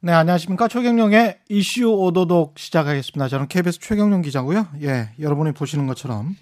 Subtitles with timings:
[0.00, 0.68] 네, 안녕하십니까.
[0.68, 3.28] 최경령의 이슈 오도독 시작하겠습니다.
[3.28, 4.68] 저는 KBS 최경령 기자고요.
[4.82, 6.36] 예, 여러분이 보시는 것처럼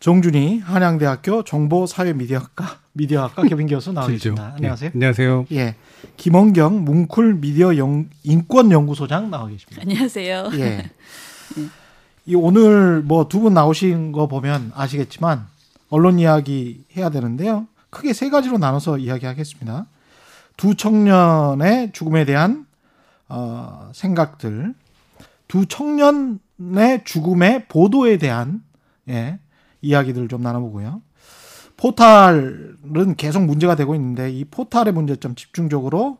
[0.00, 4.54] 정준이 한양대학교 정보사회미디어학과 미디어학과 개빈 교수 나와 계십니다.
[4.56, 4.90] 안녕하세요.
[4.90, 5.46] 네, 안녕하세요.
[5.52, 5.74] 예,
[6.16, 9.82] 김원경 뭉쿨 미디어 영, 인권연구소장 나와 계십니다.
[9.82, 10.50] 안녕하세요.
[10.58, 10.90] 예.
[12.24, 15.46] 이 오늘 뭐 두 분 나오신 거 보면 아시겠지만
[15.90, 17.66] 언론 이야기 해야 되는데요.
[17.90, 19.86] 크게 세 가지로 나눠서 이야기하겠습니다.
[20.62, 22.66] 두 청년의 죽음에 대한
[23.28, 24.76] 어, 생각들,
[25.48, 28.62] 두 청년의 죽음의 보도에 대한
[29.08, 29.40] 예,
[29.80, 31.02] 이야기들 좀 나눠보고요.
[31.76, 36.18] 포탈은 계속 문제가 되고 있는데 이 포탈의 문제점 집중적으로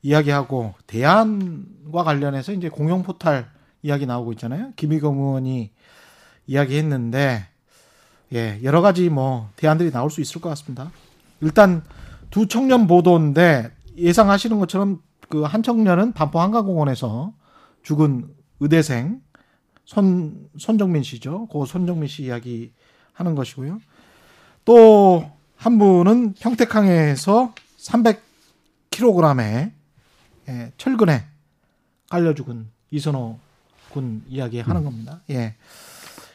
[0.00, 3.50] 이야기하고 대안과 관련해서 이제 공영 포탈
[3.82, 4.72] 이야기 나오고 있잖아요.
[4.76, 5.72] 김희경 의원이
[6.46, 7.48] 이야기했는데
[8.32, 10.90] 예, 여러 가지 뭐 대안들이 나올 수 있을 것 같습니다.
[11.42, 11.82] 일단
[12.34, 17.32] 두 청년 보도인데 예상하시는 것처럼 그 한 청년은 반포 한강공원에서
[17.84, 19.20] 죽은 의대생
[19.84, 21.46] 손 손정민 씨죠.
[21.46, 22.72] 그 손정민 씨 이야기
[23.12, 23.78] 하는 것이고요.
[24.64, 29.70] 또 한 분은 평택항에서 300kg의
[30.48, 31.24] 예, 철근에
[32.10, 33.38] 깔려 죽은 이선호
[33.90, 34.84] 군 이야기 하는 음.
[34.84, 35.22] 겁니다.
[35.30, 35.54] 예.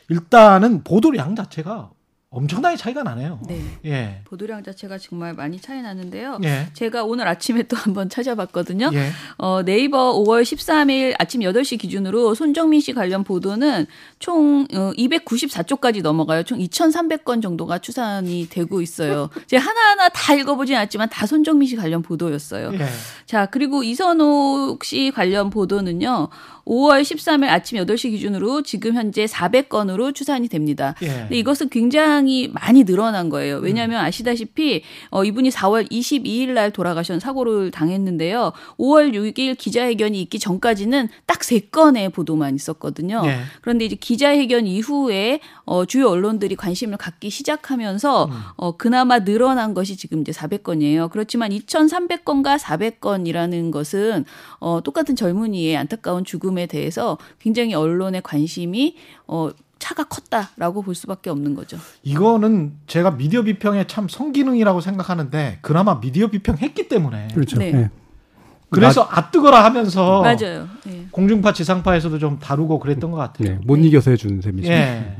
[0.07, 1.91] 일단은 보도량 자체가
[2.31, 3.39] 엄청나게 차이가 나네요.
[3.47, 3.59] 네.
[3.85, 4.21] 예.
[4.25, 6.37] 보도량 자체가 정말 많이 차이 나는데요.
[6.43, 6.67] 예.
[6.73, 8.91] 제가 오늘 아침에 또 한번 찾아봤거든요.
[8.93, 9.09] 예.
[9.39, 13.87] 어, 네이버 5월 13일 아침 8시 기준으로 손정민 씨 관련 보도는
[14.19, 16.43] 총 어, 294쪽까지 넘어가요.
[16.43, 19.31] 총 2,300건 정도가 추산이 되고 있어요.
[19.47, 22.73] 제가 하나하나 다 읽어보진 않았지만 다 손정민 씨 관련 보도였어요.
[22.75, 22.85] 예.
[23.25, 26.29] 자, 그리고 이선옥 씨 관련 보도는요.
[26.65, 30.93] 5월 13일 아침 8시 기준으로 지금 현재 400건으로 추산이 됩니다.
[31.01, 31.07] 예.
[31.07, 32.18] 근데 이것은 굉장히
[32.53, 33.57] 많이 늘어난 거예요.
[33.57, 38.53] 왜냐하면 아시다시피 어, 이분이 4월 22일 날 돌아가신 사고를 당했는데요.
[38.77, 43.23] 5월 6일 기자회견이 있기 전까지는 딱 세 건의 보도만 있었거든요.
[43.25, 43.39] 예.
[43.61, 48.31] 그런데 이제 기자회견 이후에 어, 주요 언론들이 관심을 갖기 시작하면서 음.
[48.55, 51.09] 어, 그나마 늘어난 것이 지금 이제 400건이에요.
[51.09, 54.25] 그렇지만 2,300건과 400건이라는 것은
[54.59, 58.95] 어, 똑같은 젊은이의 안타까운 죽음에 대해서 굉장히 언론의 관심이
[59.25, 59.49] 어,
[59.79, 61.77] 차가 컸다라고 볼 수밖에 없는 거죠.
[62.03, 67.57] 이거는 제가 미디어 비평의 참 성기능이라고 생각하는데 그나마 미디어 비평 했기 때문에 그렇죠.
[67.57, 67.71] 네.
[67.73, 67.89] 예.
[68.69, 70.67] 그래서 아뜨거라 하면서 맞아요.
[70.87, 71.05] 예.
[71.11, 73.55] 공중파 지상파에서도 좀 다루고 그랬던 것 같아요.
[73.55, 74.71] 네, 못 이겨서 해주는 셈이죠.
[74.71, 75.15] 예.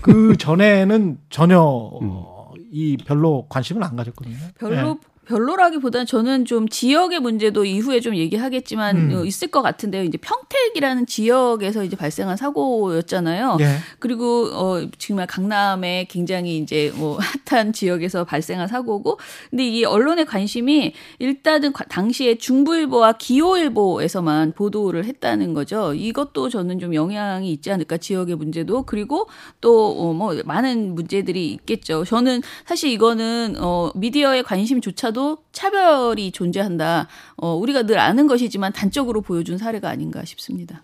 [0.00, 4.36] 그 전에는 전혀 어, 이 별로 관심을 안 가졌거든요.
[4.58, 9.16] 별로 별로라기보다는 저는 좀 지역의 문제도 이후에 좀 얘기하겠지만 음.
[9.18, 10.02] 어, 있을 것 같은데요.
[10.02, 13.56] 이제 평택이라는 지역에서 이제 발생한 사고였잖아요.
[13.60, 13.64] 예.
[13.64, 13.76] 예.
[14.00, 17.18] 그리고 어 정말 강남에 굉장히 이제 뭐
[17.48, 19.18] 핫한 지역에서 발생한 사고고
[19.50, 25.94] 근데 이 언론의 관심이 일단은 과- 당시에 중부일보와 기호일보에서만 보도를 했다는 거죠.
[25.94, 29.28] 이것도 저는 좀 영향이 있지 않을까 지역의 문제도 그리고
[29.60, 32.04] 또뭐 많은 문제들이 있겠죠.
[32.04, 37.08] 저는 사실 이거는 어 미디어의 관심조차 도 차별이 존재한다.
[37.36, 40.82] 어 우리가 늘 아는 것이지만 단적으로 보여준 사례가 아닌가 싶습니다.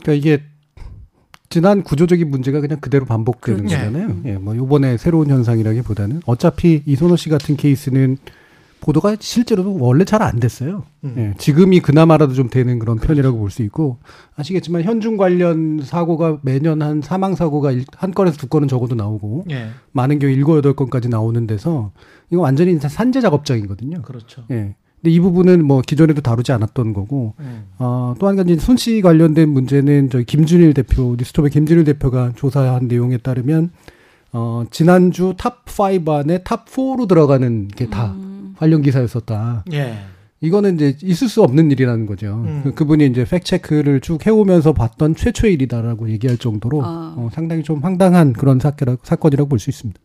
[0.00, 0.42] 그러니까 이게
[1.48, 3.76] 지난 구조적인 문제가 그냥 그대로 반복되는 그렇죠.
[3.76, 4.22] 거잖아요.
[4.26, 8.18] 예, 뭐 요번에 새로운 현상이라기보다는 어차피 이선호 씨 같은 케이스는
[8.80, 10.84] 보도가 실제로 원래 잘 안 됐어요.
[11.04, 11.14] 음.
[11.16, 13.98] 예, 지금이 그나마라도 좀 되는 그런 편이라고 볼 수 있고
[14.36, 19.44] 아시겠지만 현중 관련 사고가 매년 한 사망 사고가 일- 한 건에서 두 건은 적어도 나오고
[19.50, 19.68] 예.
[19.92, 21.92] 많은 경우 일곱 여덟 건까지 나오는 데서
[22.30, 24.02] 이거 완전히 산재 작업장이거든요.
[24.02, 24.42] 그렇죠.
[24.50, 24.74] 예.
[25.02, 27.64] 근데 이 부분은 뭐 기존에도 다루지 않았던 거고 음.
[27.78, 33.16] 어, 또 한 가지 손씨 관련된 문제는 저희 김준일 대표 뉴스톱의 김준일 대표가 조사한 내용에
[33.16, 33.70] 따르면
[34.32, 38.29] 어, 지난주 top5 안에 top 4로 들어가는 게다 음.
[38.60, 39.64] 관련 기사였었다.
[39.72, 39.98] 예.
[40.42, 42.34] 이거는 이제 있을 수 없는 일이라는 거죠.
[42.46, 42.60] 음.
[42.62, 47.14] 그- 그분이 이제 팩트 체크를 쭉 해오면서 봤던 최초의 일이다라고 얘기할 정도로 아.
[47.16, 49.98] 어, 상당히 좀 황당한 그런 사건, 사건이라고 볼 수 있습니다.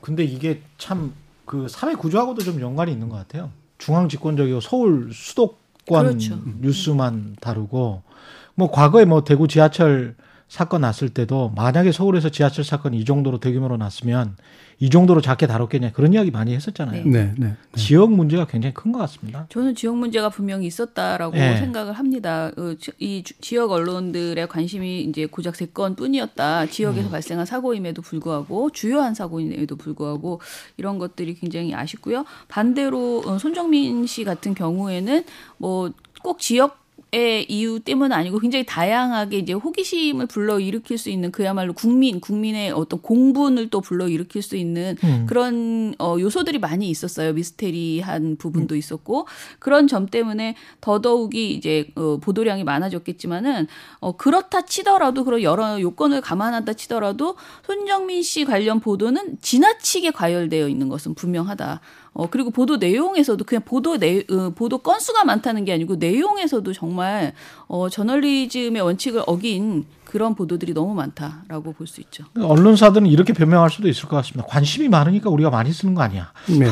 [0.00, 1.12] 근데 이게 참
[1.46, 3.50] 그 사회 구조하고도 좀 연관이 있는 것 같아요.
[3.76, 6.38] 중앙 집권적이고 서울 수도권 그렇죠.
[6.62, 8.00] 뉴스만 다루고
[8.54, 10.14] 뭐 과거에 뭐 대구 지하철
[10.48, 14.36] 사건 났을 때도 만약에 서울에서 지하철 사건이 이 정도로 대규모로 났으면
[14.80, 17.04] 이 정도로 작게 다뤘겠냐 그런 이야기 많이 했었잖아요.
[17.06, 17.54] 네, 네.
[17.76, 19.46] 지역 문제가 굉장히 큰 것 같습니다.
[19.48, 21.56] 저는 지역 문제가 분명히 있었다라고 예.
[21.56, 22.50] 생각을 합니다.
[22.56, 26.66] 어, 지- 이 주- 지역 언론들의 관심이 이제 고작 세 건뿐이었다.
[26.66, 30.40] 지역에서 발생한 사고임에도 불구하고 주요한 사고임에도 불구하고
[30.76, 32.24] 이런 것들이 굉장히 아쉽고요.
[32.48, 35.24] 반대로 어, 손정민 씨 같은 경우에는
[35.58, 35.90] 뭐
[36.22, 36.78] 꼭 지역
[37.48, 43.00] 이유 때문은 아니고 굉장히 다양하게 이제 호기심을 불러 일으킬 수 있는 그야말로 국민 국민의 어떤
[43.00, 45.26] 공분을 또 불러 일으킬 수 있는 음.
[45.28, 47.32] 그런 어 요소들이 많이 있었어요.
[47.32, 49.26] 미스테리한 부분도 있었고
[49.58, 53.68] 그런 점 때문에 더더욱이 이제 어 보도량이 많아졌겠지만은
[54.00, 60.88] 어 그렇다 치더라도 그런 여러 요건을 감안한다 치더라도 손정민 씨 관련 보도는 지나치게 과열되어 있는
[60.88, 61.80] 것은 분명하다.
[62.14, 67.32] 어 그리고 보도 내용에서도 그냥 보도 내 어, 보도 건수가 많다는 게 아니고 내용에서도 정말
[67.66, 72.24] 어 저널리즘의 원칙을 어긴 그런 보도들이 너무 많다라고 볼 수 있죠.
[72.40, 74.46] 언론사들은 이렇게 변명할 수도 있을 것 같습니다.
[74.48, 76.32] 관심이 많으니까 우리가 많이 쓰는 거 아니야.
[76.48, 76.66] 네.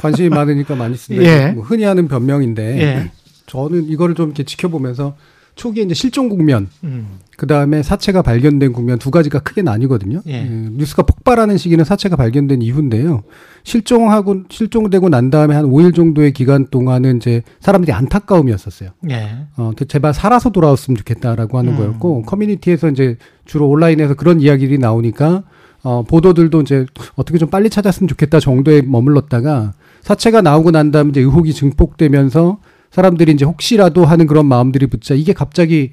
[0.00, 1.22] 관심이 많으니까 많이 쓴다.
[1.24, 1.52] 예.
[1.52, 3.12] 뭐 흔히 하는 변명인데 예.
[3.46, 5.16] 저는 이거를 좀 이렇게 지켜보면서
[5.54, 7.18] 초기에 이제 실종 국면, 음.
[7.36, 10.20] 그 다음에 사체가 발견된 국면 두 가지가 크게 나뉘거든요.
[10.26, 10.42] 예.
[10.42, 13.22] 음, 뉴스가 폭발하는 시기는 사체가 발견된 이후인데요.
[13.64, 18.90] 실종하고 실종되고 난 다음에 한 5일 정도의 기간 동안은 이제 사람들이 안타까움이었었어요.
[19.10, 19.46] 예.
[19.56, 21.78] 어, 제발 살아서 돌아왔으면 좋겠다라고 하는 음.
[21.78, 25.44] 거였고 커뮤니티에서 이제 주로 온라인에서 그런 이야기들이 나오니까
[25.82, 26.84] 어, 보도들도 이제
[27.16, 32.58] 어떻게 좀 빨리 찾았으면 좋겠다 정도에 머물렀다가 사체가 나오고 난 다음에 이제 의혹이 증폭되면서
[32.90, 35.92] 사람들이 이제 혹시라도 하는 그런 마음들이 붙자 이게 갑자기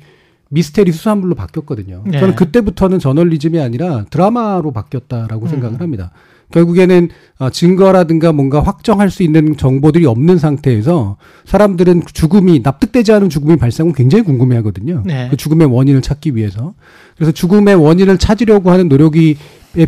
[0.49, 2.03] 미스테리 수산물로 바뀌었거든요.
[2.05, 2.19] 네.
[2.19, 5.47] 저는 그때부터는 저널리즘이 아니라 드라마로 바뀌었다라고 음.
[5.47, 6.11] 생각을 합니다.
[6.51, 7.09] 결국에는
[7.39, 13.93] 어, 증거라든가 뭔가 확정할 수 있는 정보들이 없는 상태에서 사람들은 죽음이 납득되지 않은 죽음이 발생하면
[13.93, 15.03] 굉장히 궁금해하거든요.
[15.05, 15.27] 네.
[15.29, 16.73] 그 죽음의 원인을 찾기 위해서
[17.15, 19.35] 그래서 죽음의 원인을 찾으려고 하는 노력에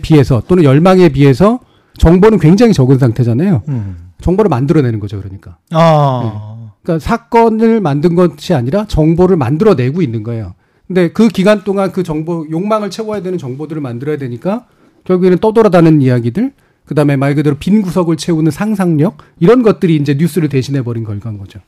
[0.01, 1.61] 비해서 또는 열망에 비해서
[1.97, 3.61] 정보는 굉장히 적은 상태잖아요.
[3.69, 4.09] 음.
[4.21, 5.57] 정보를 만들어내는 거죠, 그러니까.
[5.71, 6.58] 아.
[6.89, 10.55] 그러니까 사건을 만든 것이 아니라 정보를 만들어내고 있는 거예요.
[10.87, 14.65] 근데 그 기간 동안 그 정보 욕망을 채워야 되는 정보들을 만들어야 되니까
[15.03, 16.51] 결국에는 떠돌아다니는 이야기들,
[16.85, 21.59] 그다음에 말 그대로 빈 구석을 채우는 상상력 이런 것들이 이제 뉴스를 대신해 버린 결과인 거죠.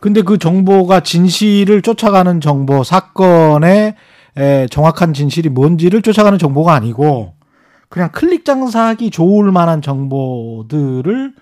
[0.00, 3.96] 근데 그 정보가 진실을 쫓아가는 정보, 사건의
[4.38, 7.34] 에, 정확한 진실이 뭔지를 쫓아가는 정보가 아니고
[7.90, 11.34] 그냥 클릭 장사하기 좋을 만한 정보들을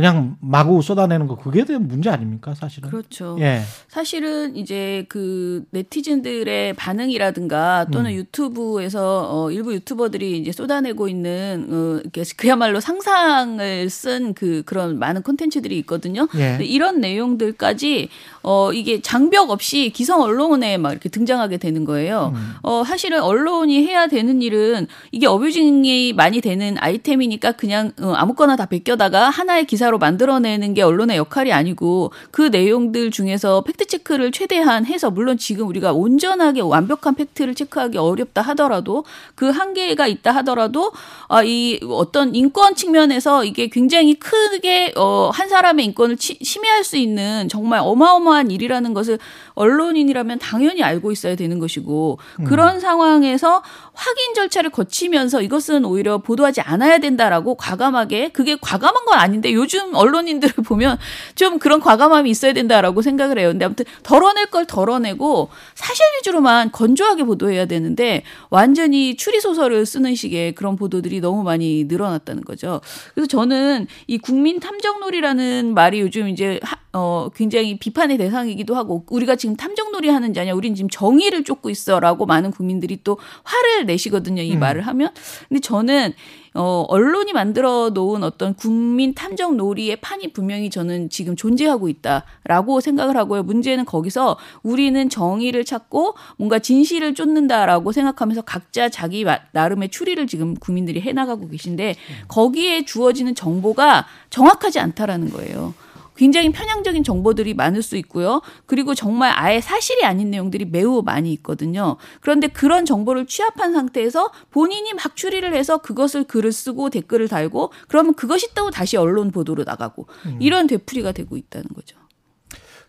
[0.00, 2.88] 그냥 마구 쏟아내는 거 그게 대한 문제 아닙니까 사실은?
[2.88, 3.36] 그렇죠.
[3.40, 3.60] 예.
[3.88, 8.16] 사실은 이제 그 네티즌들의 반응이라든가 또는 음.
[8.16, 15.22] 유튜브에서 어 일부 유튜버들이 이제 쏟아내고 있는 어 이렇게 그야말로 상상을 쓴 그 그런 많은
[15.22, 16.26] 콘텐츠들이 있거든요.
[16.36, 16.58] 예.
[16.64, 18.08] 이런 내용들까지
[18.42, 22.32] 어 이게 장벽 없이 기성 언론에 막 이렇게 등장하게 되는 거예요.
[22.34, 22.54] 음.
[22.62, 28.64] 어 사실은 언론이 해야 되는 일은 이게 abusing이 많이 되는 아이템이니까 그냥 어, 아무거나 다
[28.64, 34.86] 베껴다가 하나의 기사 로 만들어내는 게 언론의 역할이 아니고 그 내용들 중에서 팩트 체크를 최대한
[34.86, 39.04] 해서 물론 지금 우리가 온전하게 완벽한 팩트를 체크하기 어렵다 하더라도
[39.34, 40.92] 그 한계가 있다 하더라도
[41.28, 46.96] 아 이 어떤 인권 측면에서 이게 굉장히 크게 어 한 사람의 인권을 치, 침해할 수
[46.96, 49.18] 있는 정말 어마어마한 일이라는 것을
[49.60, 53.62] 언론인이라면 당연히 알고 있어야 되는 것이고 그런 상황에서
[53.92, 60.54] 확인 절차를 거치면서 이것은 오히려 보도하지 않아야 된다라고 과감하게 그게 과감한 건 아닌데 요즘 언론인들을
[60.64, 60.98] 보면
[61.34, 63.48] 좀 그런 과감함이 있어야 된다라고 생각을 해요.
[63.50, 70.54] 근데 아무튼 덜어낼 걸 덜어내고 사실 위주로만 건조하게 보도해야 되는데 완전히 추리 소설을 쓰는 식의
[70.54, 72.80] 그런 보도들이 너무 많이 늘어났다는 거죠.
[73.14, 79.36] 그래서 저는 이 국민 탐정놀이라는 말이 요즘 이제 하, 어 굉장히 비판의 대상이기도 하고 우리가
[79.36, 84.42] 지금 탐정놀이 하는 자냐 우린 지금 정의를 쫓고 있어라고 많은 국민들이 또 화를 내시거든요.
[84.42, 84.60] 이 음.
[84.60, 85.10] 말을 하면.
[85.48, 86.12] 근데 저는
[86.52, 93.16] 어, 언론이 만들어 놓은 어떤 국민 탐정 놀이의 판이 분명히 저는 지금 존재하고 있다라고 생각을
[93.16, 93.44] 하고요.
[93.44, 100.54] 문제는 거기서 우리는 정의를 찾고 뭔가 진실을 쫓는다라고 생각하면서 각자 자기 마- 나름의 추리를 지금
[100.56, 101.94] 국민들이 해나가고 계신데
[102.26, 105.72] 거기에 주어지는 정보가 정확하지 않다라는 거예요.
[106.20, 108.42] 굉장히 편향적인 정보들이 많을 수 있고요.
[108.66, 111.96] 그리고 정말 아예 사실이 아닌 내용들이 매우 많이 있거든요.
[112.20, 118.12] 그런데 그런 정보를 취합한 상태에서 본인이 막 추리를 해서 그것을 글을 쓰고 댓글을 달고 그러면
[118.12, 120.08] 그것이 또 다시 언론 보도로 나가고
[120.40, 121.96] 이런 되풀이가 되고 있다는 거죠.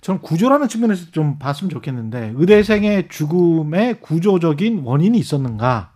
[0.01, 5.87] 저는 구조라는 측면에서 좀 봤으면 좋겠는데 의대생의 죽음에 구조적인 원인이 있었는가라고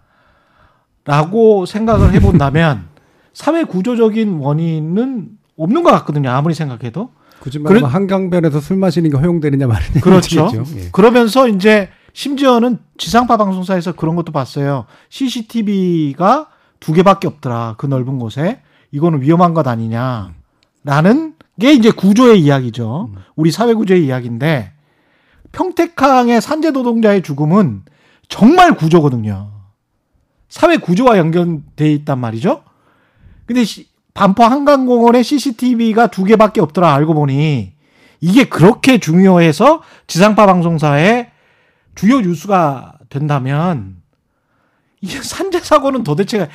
[1.66, 2.88] 생각을 해본다면
[3.34, 6.30] 사회 구조적인 원인은 없는 것 같거든요.
[6.30, 7.12] 아무리 생각해도.
[7.40, 10.50] 굳이 말하면 그래- 한강변에서 술 마시는 게 허용되느냐 말느냐 그렇죠.
[10.78, 10.90] 예.
[10.92, 14.86] 그러면서 이제 심지어는 지상파 방송사에서 그런 것도 봤어요.
[15.10, 16.48] CCTV가
[16.80, 17.76] 두 개밖에 없더라.
[17.78, 18.62] 그 넓은 곳에.
[18.92, 20.34] 이거는 위험한 것 아니냐
[20.84, 23.12] 라는 게 이제 구조의 이야기죠.
[23.36, 24.72] 우리 사회 구조의 이야기인데
[25.52, 27.84] 평택항의 산재 노동자의 죽음은
[28.30, 29.52] 정말 구조거든요.
[30.50, 32.64] 사회 구조와 연결돼 있단 말이죠.
[33.46, 37.74] 근데 시- 반포 한강공원에 CCTV가 두 개밖에 없더라 알고 보니
[38.22, 41.32] 이게 그렇게 중요해서 지상파 방송사의
[41.96, 43.98] 주요 뉴스가 된다면
[45.02, 46.50] 이게 산재 사고는 도대체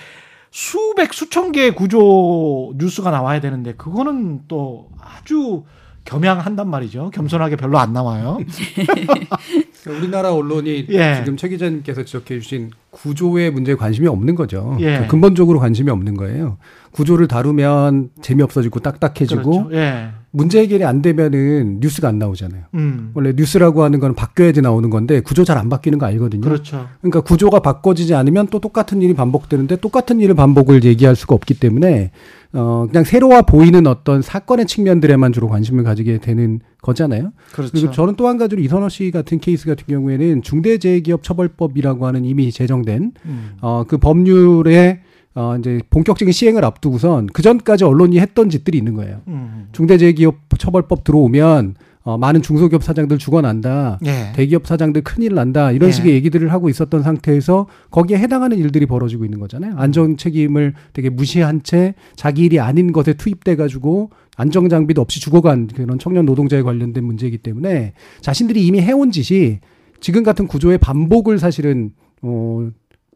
[0.51, 5.65] 수백 수천 개의 구조 뉴스가 나와야 되는데 그거는 또 아주
[6.07, 7.11] 겸양한단 말이죠.
[7.11, 8.39] 겸손하게 별로 안 나와요.
[9.87, 11.15] 우리나라 언론이 예.
[11.17, 14.77] 지금 최 기자님께서 지적해 주신 구조의 문제에 관심이 없는 거죠.
[14.81, 15.01] 예.
[15.01, 16.59] 그 근본적으로 관심이 없는 거예요.
[16.93, 19.77] 구조를 다루면 재미없어지고 딱딱해지고 그렇죠.
[19.77, 20.11] 예.
[20.33, 22.63] 문제 해결이 안 되면은 뉴스가 안 나오잖아요.
[22.75, 23.11] 음.
[23.15, 26.43] 원래 뉴스라고 하는 건 바뀌어야지 나오는 건데 구조 잘 안 바뀌는 거 알거든요.
[26.43, 26.87] 그렇죠.
[27.01, 32.13] 그러니까 구조가 바꿔지지 않으면 또 똑같은 일이 반복되는데 똑같은 일을 반복을 얘기할 수가 없기 때문에
[32.53, 37.33] 어 그냥 새로워 보이는 어떤 사건의 측면들에만 주로 관심을 가지게 되는 거잖아요.
[37.53, 37.73] 그렇죠.
[37.73, 43.13] 그리고 저는 또 한 가지로 이선호 씨 같은 케이스 같은 경우에는 중대재해기업처벌법이라고 하는 이미 제정된
[43.27, 43.51] 음.
[43.61, 45.01] 어그 법률의
[45.35, 49.21] 어 이제 본격적인 시행을 앞두고선 그 전까지 언론이 했던 짓들이 있는 거예요.
[49.29, 49.69] 음.
[49.73, 54.01] 중대재해기업처벌법 들어오면 어 많은 중소기업 사장들 죽어난다.
[54.07, 54.33] 예.
[54.35, 55.93] 대기업 사장들 큰일 난다 이런 예.
[55.93, 59.75] 식의 얘기들을 하고 있었던 상태에서 거기에 해당하는 일들이 벌어지고 있는 거잖아요.
[59.77, 65.69] 안전 책임을 되게 무시한 채 자기 일이 아닌 것에 투입돼 가지고 안정 장비도 없이 죽어간
[65.69, 69.61] 그런 청년 노동자에 관련된 문제이기 때문에 자신들이 이미 해온 짓이
[70.01, 72.71] 지금 같은 구조의 반복을 사실은 어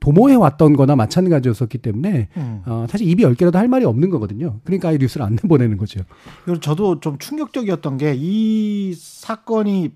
[0.05, 2.63] 도모해 왔던 거나 마찬가지였었기 때문에 음.
[2.67, 4.61] 어 사실 입이 열 개라도 할 말이 없는 거거든요.
[4.65, 6.01] 그러니까 아예 뉴스를 안 내보내는 거죠.
[6.45, 9.93] 그리고 저도 좀 충격적이었던 게 이 사건이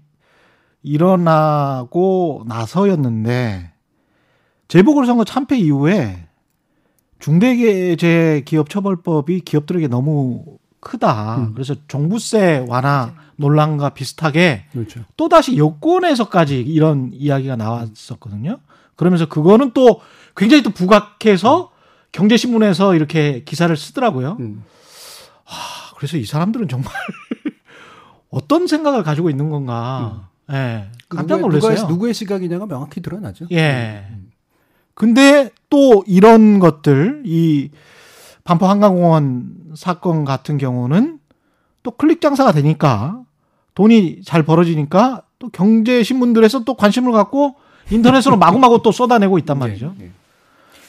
[0.82, 3.72] 일어나고 나서였는데
[4.68, 6.26] 재보궐선거 참패 이후에
[7.18, 10.44] 중대재해기업처벌법이 기업들에게 너무
[10.80, 11.36] 크다.
[11.38, 11.54] 음.
[11.54, 15.00] 그래서 종부세 완화 논란과 비슷하게 그렇죠.
[15.16, 18.58] 또다시 여권에서까지 이런 이야기가 나왔었거든요.
[18.98, 20.00] 그러면서 그거는 또
[20.36, 21.70] 굉장히 또 부각해서
[22.12, 24.36] 경제신문에서 이렇게 기사를 쓰더라고요.
[24.40, 24.64] 음.
[25.46, 26.92] 아, 그래서 이 사람들은 정말
[28.28, 30.28] 어떤 생각을 가지고 있는 건가.
[30.50, 30.88] 예.
[31.08, 31.42] 깜짝 음.
[31.42, 31.70] 누구의, 놀랐어요.
[31.74, 33.46] 누구의, 누구의 시각이냐가 명확히 드러나죠.
[33.52, 34.04] 예.
[34.94, 37.70] 근데 또 이런 것들, 이
[38.42, 41.20] 반포 한강공원 사건 같은 경우는
[41.84, 43.22] 또 클릭 장사가 되니까
[43.74, 47.54] 돈이 잘 벌어지니까 또 경제신문들에서 또 관심을 갖고
[47.90, 49.94] 인터넷으로 마구마구 또 쏟아내고 있단 말이죠.
[50.00, 50.10] 예, 예.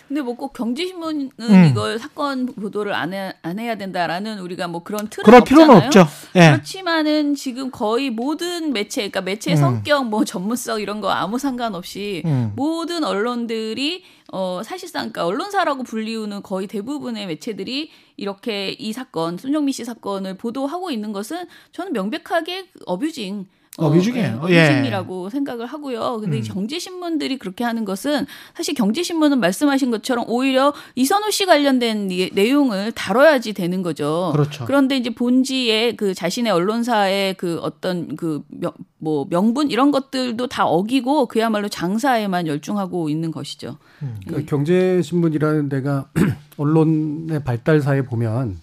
[0.09, 1.67] 근데 뭐 꼭 경제신문은 음.
[1.69, 5.67] 이걸 사건 보도를 안, 해, 안 해야 된다라는 우리가 뭐 그런 틀은 그럴 없잖아요.
[5.67, 6.07] 필요는 없죠.
[6.35, 6.49] 예.
[6.51, 9.59] 그렇지만은 지금 거의 모든 매체, 그러니까 매체의 음.
[9.59, 12.53] 성격, 뭐 전문성 이런 거 아무 상관없이 음.
[12.55, 19.85] 모든 언론들이 어 사실상 그러니까 언론사라고 불리우는 거의 대부분의 매체들이 이렇게 이 사건 손정미 씨
[19.85, 23.45] 사건을 보도하고 있는 것은 저는 명백하게 어뷰징
[23.87, 24.39] 어뷰징이에요.
[24.43, 24.65] 어, 예.
[24.67, 26.19] 어뷰징이라고 생각을 하고요.
[26.21, 26.43] 근데 음.
[26.43, 33.53] 경제신문들이 그렇게 하는 것은 사실 경제신문은 말씀하신 것처럼 오히려 이선호 씨 관련된 이- 내용을 다뤄야지
[33.53, 34.29] 되는 거죠.
[34.33, 34.65] 그렇죠.
[34.65, 41.67] 그런데 이제 본지의 그 자신의 언론사의 그 어떤 그뭐 명분 이런 것들도 다 어기고 그야말로
[41.69, 43.77] 장사에만 열중하고 있는 것이죠.
[44.25, 46.09] 그러니까 경제신문이라는 데가
[46.57, 48.57] 언론의 발달사에 보면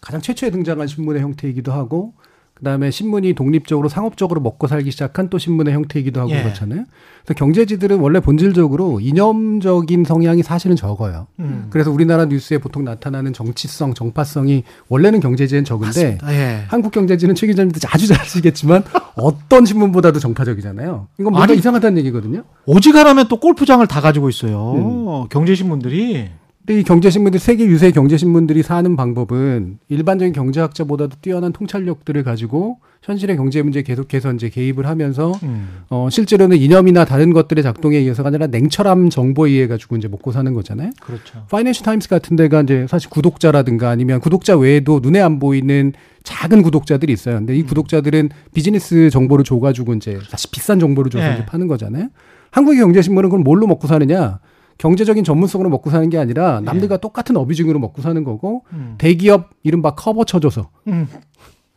[0.00, 2.14] 가장 최초에 등장한 신문의 형태이기도 하고
[2.60, 6.42] 그다음에 신문이 독립적으로 상업적으로 먹고 살기 시작한 또 신문의 형태이기도 하고 예.
[6.42, 6.84] 그렇잖아요.
[7.24, 11.26] 그래서 경제지들은 원래 본질적으로 이념적인 성향이 사실은 적어요.
[11.38, 11.66] 음.
[11.70, 16.18] 그래서 우리나라 뉴스에 보통 나타나는 정치성, 정파성이 원래는 경제지엔 적은데.
[16.28, 16.64] 예.
[16.68, 18.84] 한국 경제지는 최 기자님도 아주 잘 아시겠지만
[19.16, 21.08] 어떤 신문보다도 정파적이잖아요.
[21.18, 22.44] 이건 뭔가 아니, 이상하다는 얘기거든요.
[22.66, 24.74] 오지간하면 또 골프장을 다 가지고 있어요.
[24.74, 25.28] 음.
[25.28, 26.39] 경제신문들이.
[26.66, 33.62] 근데 이 경제신문들 세계 유수의 경제신문들이 사는 방법은 일반적인 경제학자보다도 뛰어난 통찰력들을 가지고 현실의 경제
[33.62, 35.84] 문제에 계속해서 이제 개입을 하면서 음.
[35.88, 40.52] 어 실제로는 이념이나 다른 것들의 작동에 의해서가 아니라 냉철한 정보에 의해 가지고 이제 먹고 사는
[40.52, 40.90] 거잖아요.
[41.00, 41.46] 그렇죠.
[41.50, 47.10] 파이낸셜 타임스 같은 데가 이제 사실 구독자라든가 아니면 구독자 외에도 눈에 안 보이는 작은 구독자들이
[47.10, 47.36] 있어요.
[47.36, 51.34] 근데 이 구독자들은 비즈니스 정보를 줘 가지고 이제 사실 비싼 정보를 줘서 예.
[51.34, 52.08] 이제 파는 거잖아요.
[52.50, 54.40] 한국의 경제신문은 그럼 뭘로 먹고 사느냐?
[54.80, 58.94] 경제적인 전문성으로 먹고 사는 게 아니라 남들과 똑같은 어뷰징으로 먹고 사는 거고 음.
[58.96, 61.06] 대기업 이른바 커버 쳐줘서 음.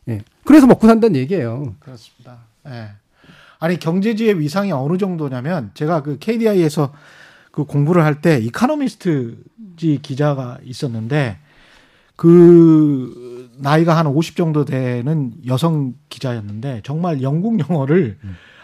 [0.07, 0.21] 예.
[0.45, 1.75] 그래서 먹고 산다는 얘기예요.
[1.81, 2.37] 그렇습니다.
[2.67, 2.91] 예.
[3.59, 6.93] 아니 경제지의 위상이 어느 정도냐면 제가 그 KDI에서
[7.51, 11.39] 그 공부를 할 때 이카노미스트지 기자가 있었는데
[12.15, 18.17] 그 나이가 한 50 정도 되는 여성 기자였는데 정말 영국 영어를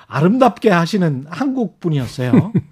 [0.08, 2.54] 아름답게 하시는 한국 분이었어요.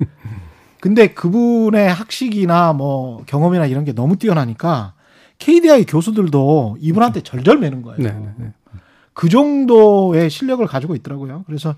[0.80, 4.94] 근데 그분의 학식이나 뭐 경험이나 이런 게 너무 뛰어나니까
[5.40, 7.98] KDI 교수들도 이분한테 절절 매는 거예요.
[7.98, 8.54] 네, 네, 네.
[9.14, 11.44] 그 정도의 실력을 가지고 있더라고요.
[11.48, 11.76] 그래서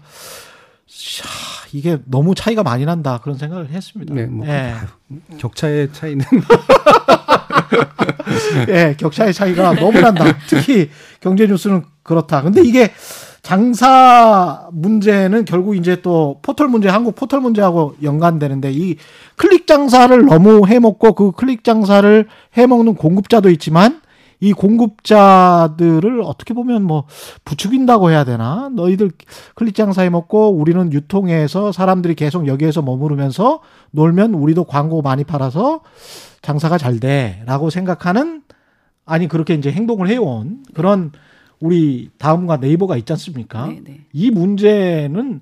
[0.88, 1.24] 샤,
[1.72, 4.14] 이게 너무 차이가 많이 난다 그런 생각을 했습니다.
[4.14, 4.76] 네, 뭐 예.
[5.38, 6.26] 격차의 차이는
[8.70, 10.26] 예, 격차의 차이가 너무 난다.
[10.48, 10.90] 특히
[11.22, 12.42] 경제 뉴스는 그렇다.
[12.42, 12.92] 근데 이게
[13.50, 18.96] 장사 문제는 결국 이제 또 포털 문제, 한국 포털 문제하고 연관되는데 이
[19.38, 24.02] 클릭 장사를 너무 해먹고 그 클릭 장사를 해먹는 공급자도 있지만
[24.40, 27.06] 이 공급자들을 어떻게 보면 뭐
[27.44, 28.70] 부추긴다고 해야 되나?
[28.72, 29.10] 너희들
[29.56, 35.82] 클릭 장사 해먹고 우리는 유통해서 사람들이 계속 여기에서 머무르면서 놀면 우리도 광고 많이 팔아서
[36.44, 38.44] 장사가 잘 돼라고 생각하는
[39.08, 41.14] 아니 그렇게 이제 행동을 해온 그런
[41.62, 43.68] 우리 다음과 네이버가 있지 않습니까?
[43.68, 44.00] 네, 네.
[44.14, 45.42] 이 문제는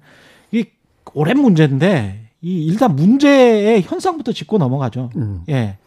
[0.52, 0.66] 이
[1.14, 5.10] 오랜 문제인데 이 일단 문제의 현상부터 짚고 넘어가죠.
[5.16, 5.44] 음.
[5.50, 5.78] 예.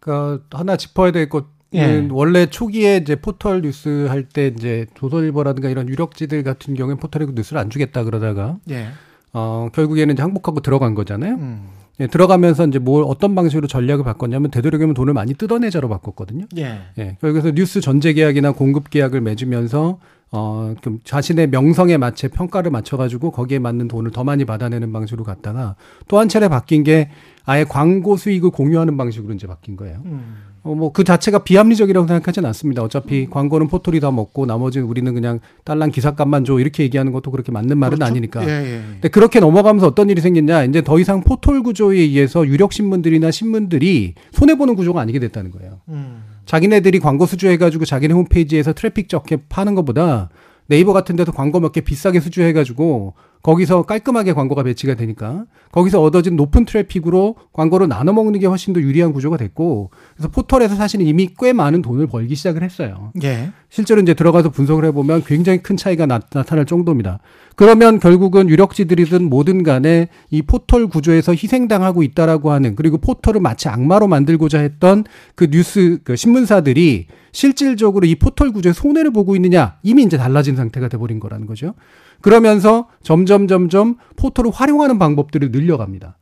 [0.00, 2.08] 그러니까 하나 짚어야 될 것은 예.
[2.10, 7.60] 원래 초기에 이제 포털 뉴스 할 때 이제 조선일보라든가 이런 유력지들 같은 경우에 포털에 뉴스를
[7.60, 8.88] 안 주겠다 그러다가 예.
[9.32, 11.34] 어 결국에는 이제 항복하고 들어간 거잖아요.
[11.34, 11.68] 음.
[12.00, 16.46] 예, 들어가면서 이제 뭘 어떤 방식으로 전략을 바꿨냐면 되도록이면 돈을 많이 뜯어내자로 바꿨거든요.
[16.58, 16.80] 예.
[16.98, 19.98] 예, 그래서 뉴스 전제 계약이나 공급 계약을 맺으면서
[20.32, 25.76] 어, 좀 자신의 명성에 맞춰 평가를 맞춰가지고 거기에 맞는 돈을 더 많이 받아내는 방식으로 갔다가
[26.08, 27.10] 또 한 차례 바뀐 게
[27.44, 30.02] 아예 광고 수익을 공유하는 방식으로 이제 바뀐 거예요.
[30.04, 30.36] 음.
[30.66, 32.82] 어, 뭐 그 자체가 비합리적이라고 생각하진 않습니다.
[32.82, 37.52] 어차피 광고는 포털이 다 먹고 나머지는 우리는 그냥 딸랑 기사값만 줘 이렇게 얘기하는 것도 그렇게
[37.52, 38.10] 맞는 말은 그렇죠?
[38.10, 38.42] 아니니까.
[38.48, 38.80] 예, 예.
[38.92, 40.64] 근데 그렇게 넘어가면서 어떤 일이 생겼냐?
[40.64, 45.80] 이제 더 이상 포털 구조에 의해서 유력 신문들이나 신문들이 손해 보는 구조가 아니게 됐다는 거예요.
[45.88, 46.22] 음.
[46.46, 50.30] 자기네들이 광고 수주해가지고 자기네 홈페이지에서 트래픽 적게 파는 것보다
[50.68, 53.14] 네이버 같은 데서 광고 몇 개 비싸게 수주해가지고
[53.46, 58.80] 거기서 깔끔하게 광고가 배치가 되니까 거기서 얻어진 높은 트래픽으로 광고를 나눠 먹는 게 훨씬 더
[58.80, 63.12] 유리한 구조가 됐고 그래서 포털에서 사실은 이미 꽤 많은 돈을 벌기 시작을 했어요.
[63.22, 63.52] 예.
[63.68, 67.20] 실제로 이제 들어가서 분석을 해보면 굉장히 큰 차이가 나, 타날 정도입니다.
[67.54, 74.08] 그러면 결국은 유력지들이든 뭐든 간에 이 포털 구조에서 희생당하고 있다라고 하는 그리고 포털을 마치 악마로
[74.08, 75.04] 만들고자 했던
[75.36, 80.88] 그 뉴스 그 신문사들이 실질적으로 이 포털 구조에 손해를 보고 있느냐 이미 이제 달라진 상태가
[80.88, 81.74] 돼버린 거라는 거죠.
[82.20, 86.16] 그러면서 점점 점점 포털을 활용하는 방법들을 늘려갑니다.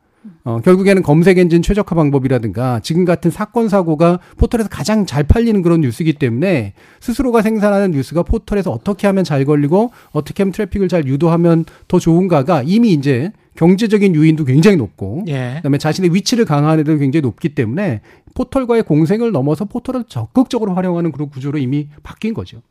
[0.45, 5.81] 어, 결국에는 검색 엔진 최적화 방법이라든가 지금 같은 사건 사고가 포털에서 가장 잘 팔리는 그런
[5.81, 11.65] 뉴스이기 때문에 스스로가 생산하는 뉴스가 포털에서 어떻게 하면 잘 걸리고 어떻게 하면 트래픽을 잘 유도하면
[11.89, 15.55] 더 좋은가가 이미 이제 경제적인 유인도 굉장히 높고 예.
[15.57, 18.01] 그다음에 자신의 위치를 강화하는 데도 굉장히 높기 때문에
[18.35, 22.62] 포털과의 공생을 넘어서 포털을 적극적으로 활용하는 그런 구조로 이미 바뀐 거죠.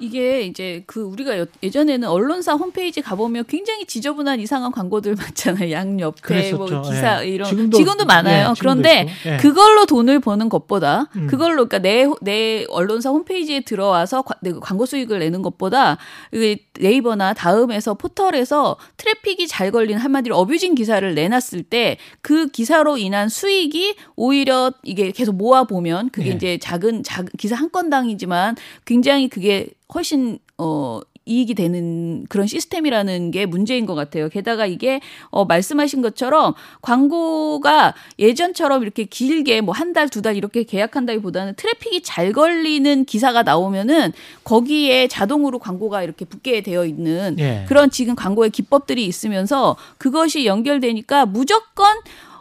[0.00, 5.14] 이게 이제 그 우리가 여- 예전에는 언론사 홈페이지 가보면 굉장히 지저분한 이상한 광고들
[5.62, 5.70] 많잖아요.
[5.70, 6.66] 양옆에 뭐.
[6.82, 7.28] 기사 예.
[7.28, 8.50] 이런 지금도- 지금도, 많아요.
[8.50, 9.08] 예, 지금도 그런데.
[9.26, 9.36] 예.
[9.36, 11.26] 그걸로 돈을 버는 것보다 음.
[11.28, 15.98] 그걸로 그러니까 내 내 언론사 홈페이지에 들어와서 과- 내 광고 수익을 내는 것보다
[16.32, 23.28] 이 네이버나 다음에서 포털에서 트래픽이 잘 걸린 한마디로 abusing 기사를 내놨을 때 그 기사로 인한
[23.28, 26.34] 수익이 오히려 이게 계속 모아 보면 그게 예.
[26.34, 33.46] 이제 작은 작 기사 한 건당이지만 굉장히 그게 훨씬 어 이익이 되는 그런 시스템이라는 게
[33.46, 34.28] 문제인 것 같아요.
[34.28, 35.00] 게다가 이게
[35.30, 42.02] 어 말씀하신 것처럼 광고가 예전처럼 이렇게 길게 뭐 한 달, 두 달 이렇게 계약한다기보다는 트래픽이
[42.02, 47.64] 잘 걸리는 기사가 나오면은 거기에 자동으로 광고가 이렇게 붙게 되어 있는 예.
[47.68, 51.86] 그런 지금 광고의 기법들이 있으면서 그것이 연결되니까 무조건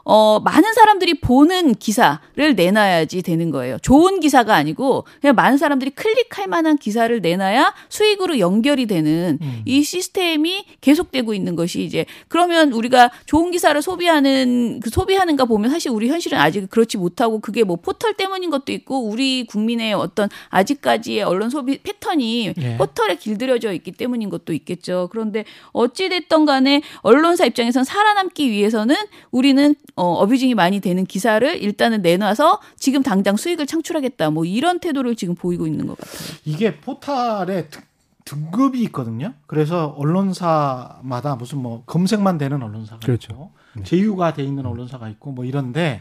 [0.03, 3.77] 어, 많은 사람들이 보는 기사를 내놔야지 되는 거예요.
[3.79, 9.61] 좋은 기사가 아니고 그냥 많은 사람들이 클릭할 만한 기사를 내놔야 수익으로 연결이 되는 음.
[9.65, 15.91] 이 시스템이 계속되고 있는 것이 이제 그러면 우리가 좋은 기사를 소비하는 그 소비하는가 보면 사실
[15.91, 21.23] 우리 현실은 아직 그렇지 못하고 그게 뭐 포털 때문인 것도 있고 우리 국민의 어떤 아직까지의
[21.23, 22.77] 언론 소비 패턴이 예.
[22.77, 25.09] 포털에 길들여져 있기 때문인 것도 있겠죠.
[25.11, 28.95] 그런데 어찌 됐던 간에 언론사 입장에선 살아남기 위해서는
[29.31, 34.29] 우리는 어, 어뷰징이 많이 되는 기사를 일단은 내놔서 지금 당장 수익을 창출하겠다.
[34.31, 36.37] 뭐 이런 태도를 지금 보이고 있는 것 같아요.
[36.45, 37.81] 이게 포탈에 등-
[38.25, 39.33] 등급이 있거든요.
[39.47, 43.33] 그래서 언론사마다 무슨 뭐 검색만 되는 언론사가 그렇죠.
[43.33, 43.51] 있고
[43.83, 45.99] 제휴가 돼 있는 언론사가 있고 뭐 이런데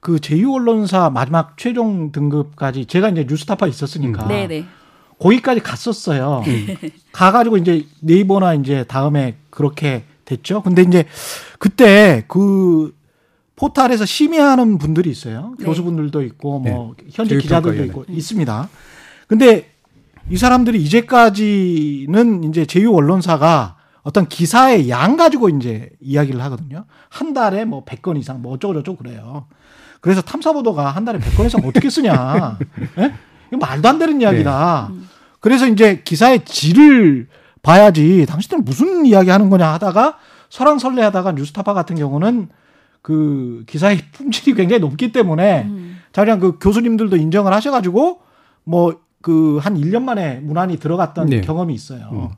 [0.00, 4.66] 그 제휴 언론사 마지막 최종 등급까지 제가 이제 뉴스타파 있었으니까 네네.
[5.18, 6.42] 거기까지 갔었어요.
[7.12, 10.62] 가가지고 이제 네이버나 이제 다음에 그렇게 됐죠.
[10.62, 11.06] 근데 이제
[11.58, 12.94] 그때 그
[13.56, 15.54] 포탈에서 심의하는 분들이 있어요.
[15.58, 15.64] 네.
[15.64, 17.82] 교수분들도 있고 뭐 현재 교육평가위원회.
[17.82, 18.68] 기자들도 있고 있습니다.
[19.28, 19.70] 근데
[20.30, 26.84] 이 사람들이 이제까지는 이제 제휴 언론사가 어떤 기사의 양 가지고 이제 이야기를 하거든요.
[27.08, 29.46] 한 달에 뭐 100건 이상 뭐 어쩌고저쩌고 그래요.
[30.00, 32.58] 그래서 탐사 보도가 한 달에 100건 이상 어떻게 쓰냐.
[32.98, 33.14] 예?
[33.48, 34.90] 이거 말도 안 되는 이야기다.
[35.40, 37.28] 그래서 이제 기사의 질을
[37.62, 40.18] 봐야지 당신들은 무슨 이야기 하는 거냐 하다가
[40.50, 42.48] 설왕설래 하다가 뉴스타파 같은 경우는
[43.04, 45.98] 그 기사의 품질이 굉장히 높기 때문에 음.
[46.12, 48.20] 자그냥 그 교수님들도 인정을 하셔가지고
[48.64, 51.40] 뭐 그 한 1년 만에 문안이 들어갔던 네.
[51.40, 52.10] 경험이 있어요.
[52.12, 52.28] 음.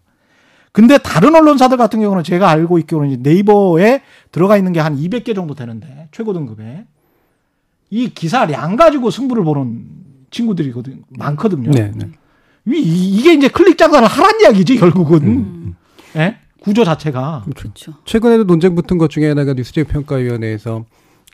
[0.70, 5.54] 근데 다른 언론사들 같은 경우는 제가 알고 있기로는 네이버에 들어가 있는 게 한 200개 정도
[5.54, 6.86] 되는데 최고 등급에
[7.90, 9.84] 이 기사량 가지고 승부를 보는
[10.30, 11.70] 친구들이거든 많거든요.
[11.72, 12.08] 네, 네.
[12.66, 15.76] 이, 게 이제 클릭 장사를 하란 이야기지 결국은 음.
[16.14, 16.36] 예?
[16.60, 17.94] 구조 자체가 그렇죠.
[18.04, 20.84] 최근에도 논쟁 붙은 것 중에 하나가 뉴스제 평가위원회에서